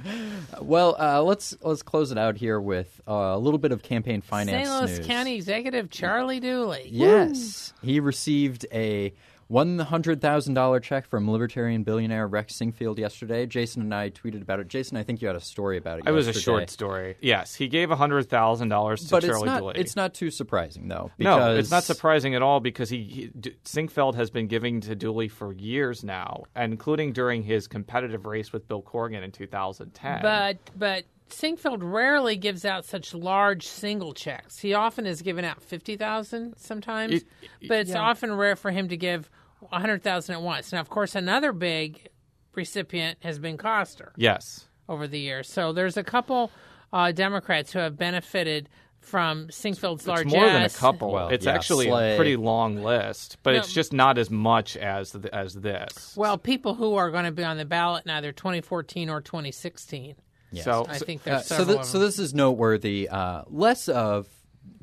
Well, 0.60 0.96
uh, 0.98 1.22
let's 1.22 1.56
let's 1.62 1.82
close 1.82 2.10
it 2.10 2.18
out 2.18 2.36
here 2.36 2.60
with 2.60 3.00
uh, 3.08 3.12
a 3.12 3.38
little 3.38 3.58
bit 3.58 3.72
of 3.72 3.82
campaign 3.82 4.20
finance 4.20 4.68
St. 4.68 4.80
Louis 4.80 4.98
news. 4.98 5.06
County 5.06 5.34
Executive 5.36 5.90
Charlie 5.90 6.40
Dooley. 6.40 6.88
Yes, 6.90 7.72
he 7.82 8.00
received 8.00 8.66
a 8.72 9.12
one 9.48 9.78
hundred 9.78 10.20
thousand 10.20 10.54
dollar 10.54 10.80
check 10.80 11.06
from 11.06 11.30
libertarian 11.30 11.82
billionaire 11.82 12.26
Rex 12.26 12.54
Sinquefield 12.54 12.98
yesterday. 12.98 13.46
Jason 13.46 13.82
and 13.82 13.94
I 13.94 14.10
tweeted 14.10 14.42
about 14.42 14.60
it. 14.60 14.68
Jason, 14.68 14.96
I 14.96 15.02
think 15.02 15.20
you 15.22 15.28
had 15.28 15.36
a 15.36 15.40
story 15.40 15.76
about 15.78 15.98
it. 15.98 16.06
it 16.06 16.10
was 16.12 16.28
a 16.28 16.32
short 16.32 16.70
story. 16.70 17.16
Yes, 17.20 17.54
he 17.54 17.68
gave 17.68 17.90
hundred 17.90 18.28
thousand 18.28 18.68
dollars 18.68 19.04
to 19.04 19.10
but 19.10 19.22
Charlie 19.22 19.42
it's 19.42 19.46
not. 19.46 19.58
Dooley. 19.60 19.74
It's 19.76 19.96
not 19.96 20.14
too 20.14 20.30
surprising 20.30 20.88
though. 20.88 21.10
no, 21.18 21.56
it's 21.56 21.70
not 21.70 21.84
surprising 21.84 22.34
at 22.34 22.42
all 22.42 22.60
because 22.60 22.88
he, 22.88 23.02
he 23.04 23.26
D- 23.28 23.56
Sinquefield 23.64 24.14
has 24.14 24.30
been 24.30 24.46
giving 24.46 24.80
to 24.82 24.94
Dooley 24.94 25.28
for 25.28 25.52
years 25.52 26.04
now, 26.04 26.44
including 26.56 27.12
during 27.12 27.42
his 27.42 27.66
competitive 27.66 28.26
race 28.26 28.52
with 28.52 28.66
Bill 28.68 28.82
Corrigan 28.82 29.22
in 29.22 29.32
2010. 29.32 30.22
But 30.22 30.58
but 30.76 31.04
Sinquefield 31.30 31.78
rarely 31.82 32.36
gives 32.36 32.64
out 32.64 32.84
such 32.84 33.14
large 33.14 33.66
single 33.66 34.12
checks. 34.12 34.58
He 34.58 34.74
often 34.74 35.04
has 35.06 35.22
given 35.22 35.44
out 35.44 35.62
fifty 35.62 35.96
thousand 35.96 36.54
sometimes, 36.56 37.14
It- 37.14 37.68
but 37.68 37.78
it's 37.78 37.94
often 37.94 38.34
rare 38.34 38.56
for 38.56 38.70
him 38.70 38.88
to 38.88 38.96
give 38.96 39.30
a 39.72 39.80
hundred 39.80 40.02
thousand 40.02 40.34
at 40.36 40.42
once. 40.42 40.72
Now, 40.72 40.80
of 40.80 40.90
course, 40.90 41.14
another 41.14 41.52
big 41.52 42.08
recipient 42.54 43.18
has 43.22 43.38
been 43.38 43.56
Koster 43.56 44.12
yes, 44.16 44.68
over 44.88 45.06
the 45.08 45.18
years. 45.18 45.48
So 45.50 45.72
there's 45.72 45.96
a 45.96 46.04
couple 46.04 46.50
uh, 46.92 47.10
Democrats 47.12 47.72
who 47.72 47.78
have 47.80 47.96
benefited 47.96 48.68
from 49.00 49.48
Sinquefield's 49.48 50.06
largesse. 50.06 50.26
It's 50.26 50.34
more 50.34 50.46
than 50.48 50.62
a 50.62 50.68
couple. 50.70 51.10
Well, 51.12 51.28
it's 51.28 51.44
yeah, 51.46 51.52
actually 51.52 51.86
Slay. 51.88 52.14
a 52.14 52.16
pretty 52.16 52.36
long 52.36 52.82
list, 52.82 53.38
but 53.42 53.52
No. 53.52 53.58
it's 53.58 53.72
just 53.72 53.92
not 53.92 54.16
as 54.18 54.30
much 54.30 54.76
as 54.76 55.10
th- 55.12 55.26
as 55.26 55.54
this. 55.54 56.14
Well, 56.16 56.38
people 56.38 56.74
who 56.74 56.94
are 56.94 57.10
going 57.10 57.24
to 57.24 57.32
be 57.32 57.44
on 57.44 57.56
the 57.58 57.64
ballot 57.66 58.04
in 58.06 58.10
either 58.12 58.32
2014 58.32 59.10
or 59.10 59.20
2016. 59.20 60.14
So, 60.62 60.86
I 60.88 60.98
think 60.98 61.22
Uh, 61.22 61.30
there's 61.30 61.46
so, 61.46 61.64
th- 61.64 61.78
of 61.78 61.84
so 61.84 61.98
this 61.98 62.18
is 62.18 62.34
noteworthy. 62.34 63.08
Uh, 63.08 63.42
less 63.48 63.88
of 63.88 64.28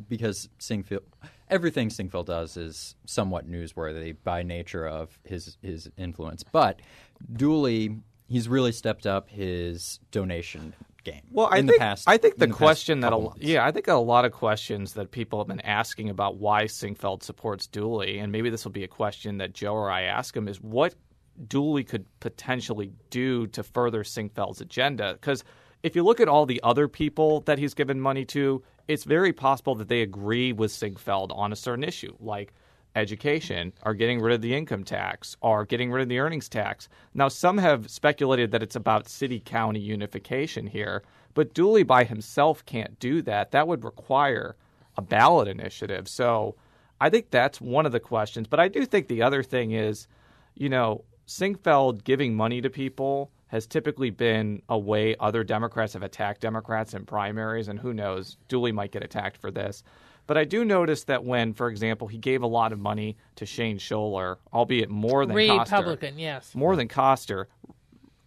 because 0.09 0.49
Sinquefield, 0.59 1.03
everything 1.49 1.89
Sinquefield 1.89 2.25
does 2.25 2.57
is 2.57 2.95
somewhat 3.05 3.49
newsworthy 3.49 4.15
by 4.23 4.43
nature 4.43 4.87
of 4.87 5.17
his 5.23 5.57
his 5.61 5.89
influence. 5.97 6.43
But 6.43 6.81
Dooley, 7.33 7.97
he's 8.27 8.47
really 8.47 8.71
stepped 8.71 9.05
up 9.05 9.29
his 9.29 9.99
donation 10.11 10.73
game. 11.03 11.21
Well, 11.31 11.47
I 11.49 11.57
in 11.57 11.67
think 11.67 11.77
the 11.77 11.79
past, 11.79 12.07
I 12.07 12.17
think 12.17 12.37
the, 12.37 12.45
in 12.45 12.51
past 12.51 12.59
question 12.59 12.99
that 12.99 13.13
a, 13.13 13.17
months. 13.17 13.41
yeah, 13.41 13.65
I 13.65 13.71
think 13.71 13.87
a 13.87 13.93
lot 13.95 14.25
of 14.25 14.31
questions 14.31 14.93
that 14.93 15.11
people 15.11 15.39
have 15.39 15.47
been 15.47 15.61
asking 15.61 16.09
about 16.09 16.37
why 16.37 16.65
Sinquefield 16.65 17.23
supports 17.23 17.65
Dooley, 17.67 18.19
and 18.19 18.31
maybe 18.31 18.49
this 18.49 18.63
will 18.63 18.71
be 18.71 18.83
a 18.83 18.87
question 18.87 19.37
that 19.39 19.53
Joe 19.53 19.73
or 19.73 19.89
I 19.89 20.03
ask 20.03 20.35
him, 20.35 20.47
is 20.47 20.61
what 20.61 20.93
Dooley 21.47 21.83
could 21.83 22.05
potentially 22.19 22.91
do 23.09 23.47
to 23.47 23.63
further 23.63 24.03
Sinquefield's 24.03 24.61
agenda? 24.61 25.13
Because 25.13 25.43
if 25.83 25.95
you 25.95 26.03
look 26.03 26.19
at 26.19 26.27
all 26.27 26.45
the 26.45 26.61
other 26.63 26.87
people 26.87 27.41
that 27.41 27.59
he's 27.59 27.73
given 27.73 27.99
money 27.99 28.25
to, 28.25 28.63
it's 28.87 29.03
very 29.03 29.33
possible 29.33 29.75
that 29.75 29.87
they 29.87 30.01
agree 30.01 30.53
with 30.53 30.71
Sinquefield 30.71 31.35
on 31.35 31.51
a 31.51 31.55
certain 31.55 31.83
issue, 31.83 32.15
like 32.19 32.53
education, 32.95 33.71
or 33.83 33.93
getting 33.93 34.19
rid 34.19 34.35
of 34.35 34.41
the 34.41 34.53
income 34.53 34.83
tax, 34.83 35.37
or 35.41 35.65
getting 35.65 35.91
rid 35.91 36.03
of 36.03 36.09
the 36.09 36.19
earnings 36.19 36.49
tax. 36.49 36.89
Now, 37.13 37.29
some 37.29 37.57
have 37.57 37.89
speculated 37.89 38.51
that 38.51 38.63
it's 38.63 38.75
about 38.75 39.07
city 39.07 39.39
county 39.39 39.79
unification 39.79 40.67
here, 40.67 41.03
but 41.33 41.53
Dooley 41.53 41.83
by 41.83 42.03
himself 42.03 42.65
can't 42.65 42.99
do 42.99 43.21
that. 43.21 43.51
That 43.51 43.67
would 43.67 43.83
require 43.83 44.55
a 44.97 45.01
ballot 45.01 45.47
initiative. 45.47 46.07
So 46.07 46.55
I 46.99 47.09
think 47.09 47.29
that's 47.29 47.61
one 47.61 47.85
of 47.85 47.93
the 47.93 47.99
questions. 47.99 48.47
But 48.47 48.59
I 48.59 48.67
do 48.67 48.85
think 48.85 49.07
the 49.07 49.23
other 49.23 49.41
thing 49.41 49.71
is, 49.71 50.07
you 50.55 50.69
know, 50.69 51.05
Sinquefield 51.27 52.03
giving 52.03 52.35
money 52.35 52.61
to 52.61 52.69
people 52.69 53.31
has 53.51 53.67
typically 53.67 54.09
been 54.09 54.61
a 54.69 54.79
way 54.79 55.13
other 55.19 55.43
Democrats 55.43 55.91
have 55.91 56.03
attacked 56.03 56.39
Democrats 56.39 56.93
in 56.93 57.05
primaries, 57.05 57.67
and 57.67 57.77
who 57.77 57.93
knows, 57.93 58.37
Dooley 58.47 58.71
might 58.71 58.93
get 58.93 59.03
attacked 59.03 59.35
for 59.35 59.51
this. 59.51 59.83
But 60.25 60.37
I 60.37 60.45
do 60.45 60.63
notice 60.63 61.03
that 61.03 61.25
when, 61.25 61.53
for 61.53 61.67
example, 61.67 62.07
he 62.07 62.17
gave 62.17 62.43
a 62.43 62.47
lot 62.47 62.71
of 62.71 62.79
money 62.79 63.17
to 63.35 63.45
Shane 63.45 63.77
Schoeller, 63.77 64.37
albeit 64.53 64.89
more 64.89 65.25
than 65.25 65.35
Koster, 65.35 65.75
Republican, 65.75 66.17
yes. 66.17 66.55
more 66.55 66.77
than 66.77 66.87
Koster, 66.87 67.49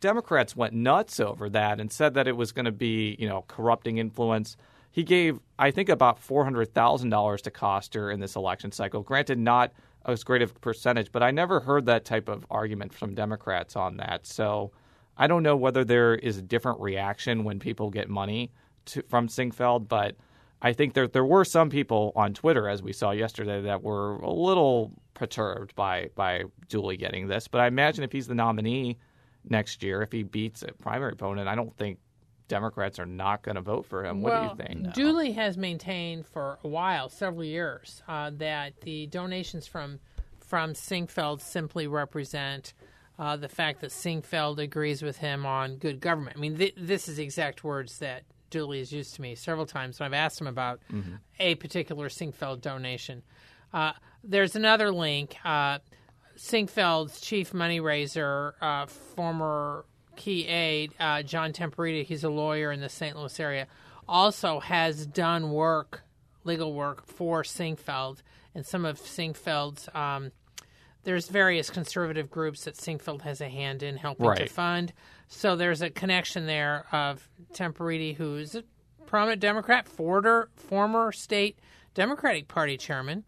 Democrats 0.00 0.54
went 0.54 0.74
nuts 0.74 1.18
over 1.18 1.48
that 1.48 1.80
and 1.80 1.90
said 1.90 2.12
that 2.12 2.28
it 2.28 2.36
was 2.36 2.52
going 2.52 2.66
to 2.66 2.72
be, 2.72 3.16
you 3.18 3.26
know, 3.26 3.46
corrupting 3.48 3.96
influence. 3.96 4.58
He 4.90 5.04
gave, 5.04 5.40
I 5.58 5.70
think, 5.70 5.88
about 5.88 6.18
four 6.18 6.44
hundred 6.44 6.74
thousand 6.74 7.08
dollars 7.08 7.40
to 7.42 7.50
Koster 7.50 8.10
in 8.10 8.20
this 8.20 8.36
election 8.36 8.72
cycle. 8.72 9.00
Granted, 9.00 9.38
not 9.38 9.72
as 10.04 10.22
great 10.22 10.42
of 10.42 10.50
a 10.50 10.58
percentage, 10.58 11.10
but 11.10 11.22
I 11.22 11.30
never 11.30 11.60
heard 11.60 11.86
that 11.86 12.04
type 12.04 12.28
of 12.28 12.44
argument 12.50 12.92
from 12.92 13.14
Democrats 13.14 13.74
on 13.74 13.96
that. 13.96 14.26
So 14.26 14.72
I 15.16 15.26
don't 15.26 15.42
know 15.42 15.56
whether 15.56 15.84
there 15.84 16.14
is 16.14 16.38
a 16.38 16.42
different 16.42 16.80
reaction 16.80 17.44
when 17.44 17.60
people 17.60 17.90
get 17.90 18.08
money 18.08 18.52
to, 18.86 19.02
from 19.02 19.28
Sinquefield, 19.28 19.88
but 19.88 20.16
I 20.62 20.72
think 20.72 20.94
there 20.94 21.06
there 21.06 21.24
were 21.24 21.44
some 21.44 21.70
people 21.70 22.12
on 22.16 22.32
Twitter, 22.34 22.68
as 22.68 22.82
we 22.82 22.92
saw 22.92 23.10
yesterday, 23.10 23.62
that 23.62 23.82
were 23.82 24.16
a 24.16 24.32
little 24.32 24.92
perturbed 25.14 25.74
by 25.74 26.10
by 26.14 26.44
Dooley 26.68 26.96
getting 26.96 27.28
this. 27.28 27.48
But 27.48 27.60
I 27.60 27.66
imagine 27.66 28.02
if 28.02 28.12
he's 28.12 28.26
the 28.26 28.34
nominee 28.34 28.98
next 29.48 29.82
year, 29.82 30.02
if 30.02 30.10
he 30.10 30.22
beats 30.22 30.62
a 30.62 30.72
primary 30.72 31.12
opponent, 31.12 31.48
I 31.48 31.54
don't 31.54 31.76
think 31.76 31.98
Democrats 32.48 32.98
are 32.98 33.06
not 33.06 33.42
going 33.42 33.56
to 33.56 33.60
vote 33.60 33.86
for 33.86 34.04
him. 34.04 34.20
well, 34.20 34.42
what 34.42 34.56
do 34.58 34.64
you 34.64 34.68
think? 34.68 34.94
Dooley 34.94 35.32
has 35.32 35.56
maintained 35.56 36.26
for 36.26 36.58
a 36.62 36.68
while, 36.68 37.08
several 37.08 37.44
years, 37.44 38.02
uh, 38.08 38.30
that 38.34 38.80
the 38.82 39.06
donations 39.06 39.66
from 39.66 40.00
from 40.40 40.72
Sinquefield 40.74 41.40
simply 41.40 41.86
represent 41.86 42.74
uh, 43.18 43.36
the 43.36 43.48
fact 43.48 43.80
that 43.80 43.90
Sinquefield 43.90 44.58
agrees 44.58 45.02
with 45.02 45.18
him 45.18 45.46
on 45.46 45.76
good 45.76 46.00
government. 46.00 46.36
I 46.36 46.40
mean, 46.40 46.56
th- 46.56 46.74
this 46.76 47.08
is 47.08 47.18
exact 47.18 47.62
words 47.64 47.98
that 47.98 48.22
Dooley 48.50 48.78
has 48.78 48.92
used 48.92 49.14
to 49.16 49.22
me 49.22 49.34
several 49.34 49.66
times 49.66 49.98
when 49.98 50.06
I've 50.06 50.14
asked 50.14 50.40
him 50.40 50.46
about 50.46 50.80
a 51.40 51.54
particular 51.56 52.08
Sinquefield 52.08 52.60
donation. 52.60 53.22
Uh, 53.72 53.92
there's 54.22 54.56
another 54.56 54.90
link. 54.90 55.36
Uh, 55.44 55.78
Sinquefield's 56.36 57.20
chief 57.20 57.54
money 57.54 57.80
raiser, 57.80 58.54
uh, 58.60 58.86
former 58.86 59.84
key 60.16 60.46
aide, 60.46 60.92
uh, 61.00 61.22
John 61.22 61.52
Temporiti, 61.52 62.04
he's 62.04 62.24
a 62.24 62.28
lawyer 62.30 62.70
in 62.72 62.80
the 62.80 62.88
St. 62.88 63.16
Louis 63.16 63.38
area, 63.40 63.66
also 64.08 64.60
has 64.60 65.06
done 65.06 65.50
work, 65.50 66.02
legal 66.44 66.72
work 66.72 67.06
for 67.06 67.42
Sinquefield 67.42 68.22
and 68.54 68.64
some 68.66 68.84
of 68.84 69.00
Sinquefield's. 69.00 69.88
Um, 69.94 70.30
there's 71.04 71.28
various 71.28 71.70
conservative 71.70 72.30
groups 72.30 72.64
that 72.64 72.74
Sinquefield 72.74 73.22
has 73.22 73.40
a 73.40 73.48
hand 73.48 73.82
in 73.82 73.96
helping 73.96 74.26
to 74.36 74.46
fund. 74.48 74.92
So 75.28 75.54
there's 75.56 75.82
a 75.82 75.90
connection 75.90 76.46
there 76.46 76.86
of 76.92 77.28
Temporiti, 77.52 78.14
who's 78.16 78.54
a 78.54 78.64
prominent 79.06 79.40
Democrat, 79.40 79.86
forder, 79.88 80.48
former 80.56 81.12
state 81.12 81.58
Democratic 81.94 82.48
Party 82.48 82.76
chairman. 82.76 83.24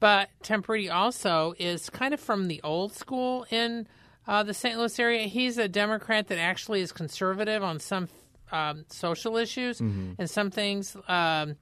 But 0.00 0.28
Temporiti 0.42 0.92
also 0.92 1.54
is 1.58 1.88
kind 1.88 2.12
of 2.12 2.20
from 2.20 2.48
the 2.48 2.60
old 2.62 2.92
school 2.92 3.46
in 3.50 3.86
uh, 4.26 4.42
the 4.42 4.52
St. 4.54 4.78
Louis 4.78 4.98
area. 4.98 5.22
He's 5.26 5.56
a 5.58 5.68
Democrat 5.68 6.28
that 6.28 6.38
actually 6.38 6.80
is 6.82 6.92
conservative 6.92 7.62
on 7.62 7.80
some 7.80 8.08
um, 8.52 8.84
social 8.88 9.36
issues 9.38 9.80
and 10.18 10.28
some 10.28 10.50
things. 10.50 10.96
Um, 11.08 11.56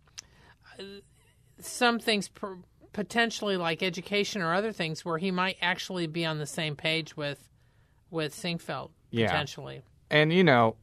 some 1.60 1.98
things 1.98 2.28
potentially 2.92 3.56
like 3.56 3.82
education 3.82 4.42
or 4.42 4.52
other 4.54 4.72
things 4.72 5.04
where 5.04 5.18
he 5.18 5.30
might 5.30 5.56
actually 5.62 6.06
be 6.06 6.24
on 6.24 6.38
the 6.38 6.46
same 6.46 6.76
page 6.76 7.16
with 7.16 7.48
with 8.10 8.34
Sinquefield 8.34 8.90
Yeah. 9.10 9.26
potentially. 9.26 9.82
And 10.10 10.32
you 10.32 10.42
know, 10.42 10.76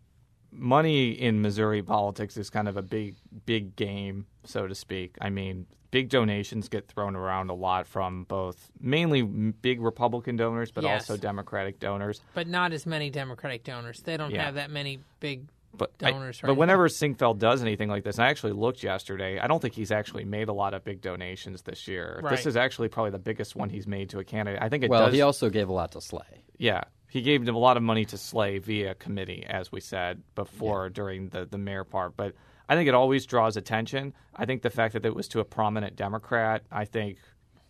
money 0.51 1.11
in 1.11 1.41
Missouri 1.41 1.83
politics 1.83 2.37
is 2.37 2.49
kind 2.49 2.67
of 2.69 2.77
a 2.77 2.81
big, 2.81 3.15
big 3.45 3.75
game, 3.75 4.25
so 4.45 4.65
to 4.67 4.73
speak. 4.73 5.17
I 5.19 5.29
mean, 5.29 5.67
big 5.91 6.07
donations 6.09 6.69
get 6.69 6.87
thrown 6.87 7.15
around 7.15 7.49
a 7.49 7.53
lot 7.53 7.85
from 7.87 8.23
both 8.25 8.71
mainly 8.79 9.23
big 9.23 9.81
Republican 9.81 10.37
donors, 10.37 10.71
but 10.71 10.83
Yes. 10.85 11.09
also 11.09 11.19
Democratic 11.21 11.79
donors. 11.79 12.21
But 12.33 12.47
not 12.47 12.71
as 12.71 12.85
many 12.85 13.09
Democratic 13.09 13.63
donors. 13.65 13.99
They 14.01 14.15
don't 14.15 14.31
Yeah. 14.31 14.45
have 14.45 14.55
that 14.55 14.69
many 14.71 14.99
big 15.19 15.47
But 15.73 15.91
I- 16.01 16.11
but 16.11 16.43
now. 16.43 16.53
whenever 16.53 16.87
Sinquefield 16.87 17.37
does 17.39 17.61
anything 17.61 17.87
like 17.89 18.03
this, 18.03 18.17
and 18.17 18.25
I 18.25 18.29
actually 18.29 18.53
looked 18.53 18.81
yesterday. 18.83 19.37
I 19.39 19.47
don't 19.47 19.61
think 19.61 19.75
he's 19.75 19.91
actually 19.91 20.25
made 20.25 20.47
a 20.49 20.53
lot 20.53 20.73
of 20.73 20.83
big 20.83 21.01
donations 21.01 21.61
this 21.61 21.87
year. 21.87 22.19
Right. 22.23 22.31
This 22.31 22.45
is 22.45 22.55
actually 22.57 22.87
probably 22.89 23.11
the 23.11 23.19
biggest 23.19 23.55
one 23.55 23.69
he's 23.69 23.85
made 23.85 24.09
to 24.09 24.19
a 24.19 24.23
candidate. 24.23 24.61
I 24.61 24.69
think 24.69 24.83
it 24.83 24.89
Well, 24.89 25.05
does. 25.05 25.13
he 25.13 25.21
also 25.21 25.49
gave 25.49 25.69
a 25.69 25.73
lot 25.73 25.91
to 25.91 26.01
Slay. 26.01 26.43
Yeah, 26.57 26.81
he 27.09 27.21
gave 27.21 27.45
them 27.45 27.55
a 27.55 27.59
lot 27.59 27.77
of 27.77 27.83
money 27.83 28.05
to 28.05 28.17
Slay 28.17 28.57
via 28.57 28.95
committee, 28.95 29.45
as 29.47 29.71
we 29.71 29.79
said 29.79 30.23
before 30.33 30.89
during 30.89 31.29
the 31.29 31.45
the 31.45 31.57
mayor 31.59 31.83
part. 31.83 32.17
But 32.17 32.33
I 32.69 32.75
think 32.75 32.87
it 32.87 32.95
always 32.95 33.25
draws 33.27 33.55
attention. 33.55 34.13
I 34.35 34.45
think 34.45 34.61
the 34.63 34.69
fact 34.71 34.93
that 34.93 35.05
it 35.05 35.13
was 35.15 35.27
to 35.29 35.39
a 35.41 35.45
prominent 35.45 35.95
Democrat, 35.95 36.63
I 36.71 36.85
think, 36.85 37.17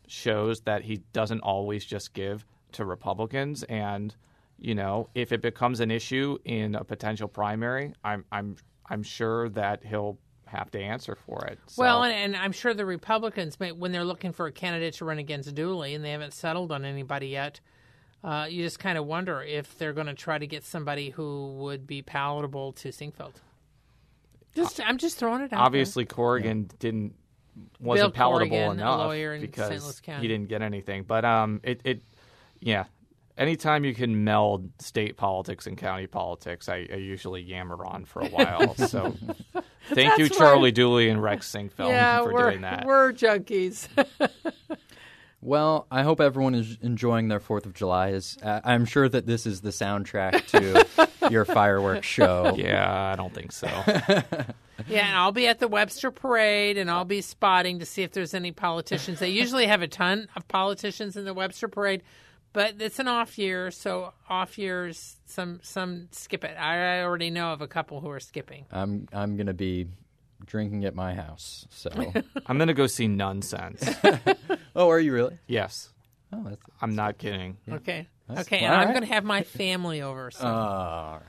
shows 0.07 0.61
that 0.61 0.83
he 0.83 0.97
doesn't 1.13 1.41
always 1.41 1.83
just 1.85 2.13
give 2.13 2.45
to 2.73 2.85
Republicans. 2.85 3.63
And 3.63 4.15
you 4.59 4.75
know, 4.75 5.09
if 5.15 5.31
it 5.31 5.41
becomes 5.41 5.79
an 5.79 5.91
issue 5.91 6.37
in 6.45 6.75
a 6.75 6.83
potential 6.83 7.27
primary, 7.27 7.93
I'm 8.03 8.25
I'm 8.31 8.55
I'm 8.89 9.03
sure 9.03 9.49
that 9.49 9.83
he'll 9.85 10.17
have 10.45 10.71
to 10.71 10.79
answer 10.79 11.15
for 11.25 11.45
it. 11.45 11.59
So, 11.67 11.81
Well, 11.81 12.03
and, 12.03 12.13
and 12.13 12.35
I'm 12.35 12.53
sure 12.53 12.73
the 12.73 12.85
Republicans, 12.85 13.59
may, 13.59 13.73
when 13.73 13.91
they're 13.91 14.05
looking 14.05 14.31
for 14.31 14.47
a 14.47 14.51
candidate 14.51 14.93
to 14.95 15.05
run 15.05 15.17
against 15.17 15.53
Dooley, 15.53 15.93
and 15.93 16.03
they 16.03 16.11
haven't 16.11 16.33
settled 16.33 16.71
on 16.71 16.85
anybody 16.85 17.27
yet, 17.27 17.59
uh, 18.23 18.47
you 18.49 18.63
just 18.63 18.79
kind 18.79 18.97
of 18.97 19.05
wonder 19.05 19.41
if 19.41 19.77
they're 19.77 19.91
going 19.93 20.07
to 20.07 20.13
try 20.13 20.37
to 20.37 20.47
get 20.47 20.63
somebody 20.63 21.09
who 21.09 21.53
would 21.57 21.85
be 21.85 22.01
palatable 22.01 22.71
to 22.73 22.89
Sinquefield. 22.89 23.33
Just, 24.55 24.79
I'm 24.81 24.97
just 24.97 25.17
throwing 25.17 25.41
it 25.41 25.45
out. 25.45 25.49
there. 25.51 25.59
obviously 25.59 26.05
Corrigan 26.05 26.69
didn't 26.79 27.13
wasn't 27.79 28.13
Bill 28.13 28.17
palatable 28.17 28.57
Corrigan, 28.57 28.79
enough 28.79 28.99
lawyer 28.99 29.33
in 29.33 29.41
St. 29.41 29.51
because 29.51 29.83
Louis 29.83 29.99
County. 30.01 30.21
he 30.21 30.27
didn't 30.27 30.47
get 30.47 30.61
anything. 30.61 31.03
But 31.03 31.25
um, 31.25 31.59
it 31.63 31.81
it 31.83 32.01
yeah. 32.59 32.85
Anytime 33.37 33.85
you 33.85 33.93
can 33.93 34.23
meld 34.23 34.69
state 34.79 35.15
politics 35.15 35.67
and 35.67 35.77
county 35.77 36.07
politics, 36.07 36.67
I, 36.67 36.87
I 36.91 36.95
usually 36.95 37.41
yammer 37.41 37.85
on 37.85 38.05
for 38.05 38.21
a 38.21 38.27
while. 38.29 38.73
So, 38.87 39.15
thank 39.89 40.17
you, 40.17 40.27
That's 40.27 40.37
Charlie 40.37 40.71
Dooley 40.71 41.09
and 41.09 41.21
Rex 41.21 41.51
Sinquefield, 41.51 41.89
yeah, 41.89 42.23
for 42.23 42.31
doing 42.31 42.61
that. 42.61 42.85
we're 42.85 43.13
junkies. 43.13 43.87
Well, 45.39 45.85
I 45.91 46.01
hope 46.01 46.19
everyone 46.19 46.55
is 46.55 46.79
enjoying 46.81 47.27
their 47.27 47.39
Fourth 47.39 47.67
of 47.67 47.73
July. 47.73 48.09
Is 48.09 48.37
uh, 48.41 48.59
I'm 48.63 48.85
sure 48.85 49.07
that 49.07 49.27
this 49.27 49.45
is 49.45 49.61
the 49.61 49.69
soundtrack 49.69 50.47
to 50.47 51.07
your 51.31 51.45
fireworks 51.45 52.07
show. 52.07 52.55
Yeah, 52.57 53.11
I 53.13 53.15
don't 53.15 53.33
think 53.33 53.51
so. 53.51 53.67
Yeah, 54.87 55.07
and 55.07 55.15
I'll 55.15 55.31
be 55.31 55.47
at 55.47 55.59
the 55.59 55.67
Webster 55.67 56.09
Parade, 56.09 56.77
and 56.77 56.89
I'll 56.89 57.05
be 57.05 57.21
spotting 57.21 57.79
to 57.79 57.85
see 57.85 58.01
if 58.01 58.11
there's 58.13 58.33
any 58.33 58.51
politicians. 58.51 59.19
They 59.19 59.29
usually 59.29 59.67
have 59.67 59.83
a 59.83 59.87
ton 59.87 60.27
of 60.35 60.47
politicians 60.47 61.15
in 61.15 61.23
the 61.23 61.35
Webster 61.35 61.67
Parade, 61.67 62.01
but 62.57 62.81
it's 62.81 62.97
an 62.97 63.07
off 63.07 63.37
year, 63.37 63.69
so 63.69 64.13
off 64.27 64.57
years 64.57 65.17
some 65.27 65.59
some 65.61 66.07
skip 66.09 66.43
it. 66.43 66.57
I 66.57 67.03
already 67.03 67.29
know 67.29 67.53
of 67.53 67.61
a 67.61 67.67
couple 67.67 68.01
who 68.01 68.09
are 68.09 68.19
skipping. 68.19 68.65
I'm 68.71 69.07
I'm 69.13 69.37
gonna 69.37 69.53
be 69.53 69.85
drinking 70.43 70.83
at 70.85 70.95
my 70.95 71.13
house. 71.13 71.67
So, 71.69 71.91
I'm 72.47 72.57
gonna 72.57 72.73
go 72.73 72.87
see 72.87 73.07
Nonsense. 73.07 73.87
oh, 74.75 74.89
are 74.89 74.99
you 74.99 75.13
really? 75.13 75.37
Yes, 75.45 75.91
Oh, 76.33 76.41
that's 76.45 76.59
I'm 76.81 76.95
not 76.95 77.19
kidding. 77.19 77.57
Okay, 77.69 78.07
That's- 78.27 78.47
okay, 78.47 78.65
and 78.65 78.73
all 78.73 78.81
I'm 78.81 78.89
going 78.89 79.01
to 79.01 79.13
have 79.13 79.23
my 79.23 79.43
family 79.43 80.01
over. 80.01 80.31
So. 80.31 80.47
all 80.47 81.21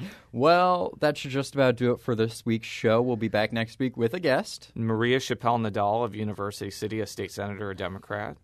right. 0.00 0.10
Well, 0.32 0.98
that 1.00 1.16
should 1.16 1.30
just 1.30 1.54
about 1.54 1.76
do 1.76 1.92
it 1.92 2.00
for 2.00 2.14
this 2.14 2.44
week's 2.44 2.68
show. 2.68 3.00
We'll 3.00 3.16
be 3.16 3.28
back 3.28 3.54
next 3.54 3.78
week 3.78 3.96
with 3.96 4.12
a 4.12 4.20
guest. 4.20 4.70
Maria 4.74 5.18
Chappelle 5.18 5.58
Nadal 5.66 6.04
of 6.04 6.14
University 6.14 6.70
City, 6.70 7.00
a 7.00 7.06
state 7.06 7.32
senator, 7.32 7.70
a 7.70 7.74
Democrat. 7.74 8.36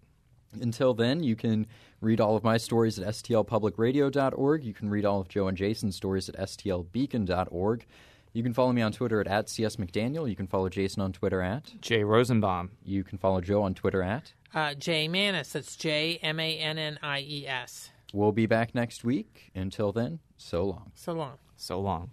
Until 0.61 0.95
then, 0.95 1.23
you 1.23 1.37
can 1.37 1.67
read 2.01 2.21
all 2.21 2.37
of 2.37 2.43
my 2.43 2.57
stories 2.57 2.99
at 2.99 3.07
stlpublicradio.org. 3.07 4.65
You 4.65 4.75
can 4.75 4.91
read 4.91 5.05
all 5.05 5.21
of 5.21 5.29
Joe 5.29 5.49
and 5.49 5.57
Jason's 5.57 5.97
stories 5.97 6.29
at 6.29 6.37
stlbeacon.org. 6.37 7.87
You 8.33 8.43
can 8.43 8.55
follow 8.55 8.73
me 8.73 8.83
on 8.83 8.93
Twitter 8.93 9.21
at, 9.21 9.27
at 9.27 9.47
csmcdaniel. 9.47 10.29
You 10.29 10.37
can 10.37 10.47
follow 10.47 10.69
Jason 10.69 11.03
on 11.03 11.13
Twitter 11.13 11.43
at. 11.43 11.73
Jay 11.81 12.05
Rosenbaum. 12.05 12.71
You 12.85 13.03
can 13.03 13.19
follow 13.19 13.41
Joe 13.41 13.63
on 13.63 13.75
Twitter 13.75 14.03
at. 14.03 14.33
Uh, 14.55 14.75
Jay 14.75 15.09
Manis, 15.09 15.53
that's 15.53 15.77
J 15.77 16.19
M 16.23 16.41
A 16.41 16.59
N 16.59 16.79
N 16.79 16.99
I 17.03 17.21
E 17.21 17.47
S. 17.47 17.91
We'll 18.13 18.33
be 18.33 18.47
back 18.47 18.75
next 18.75 19.05
week. 19.05 19.51
Until 19.55 19.93
then, 19.93 20.19
so 20.37 20.65
long. 20.65 20.93
So 20.95 21.13
long. 21.13 21.39
So 21.57 21.81
long. 21.81 22.11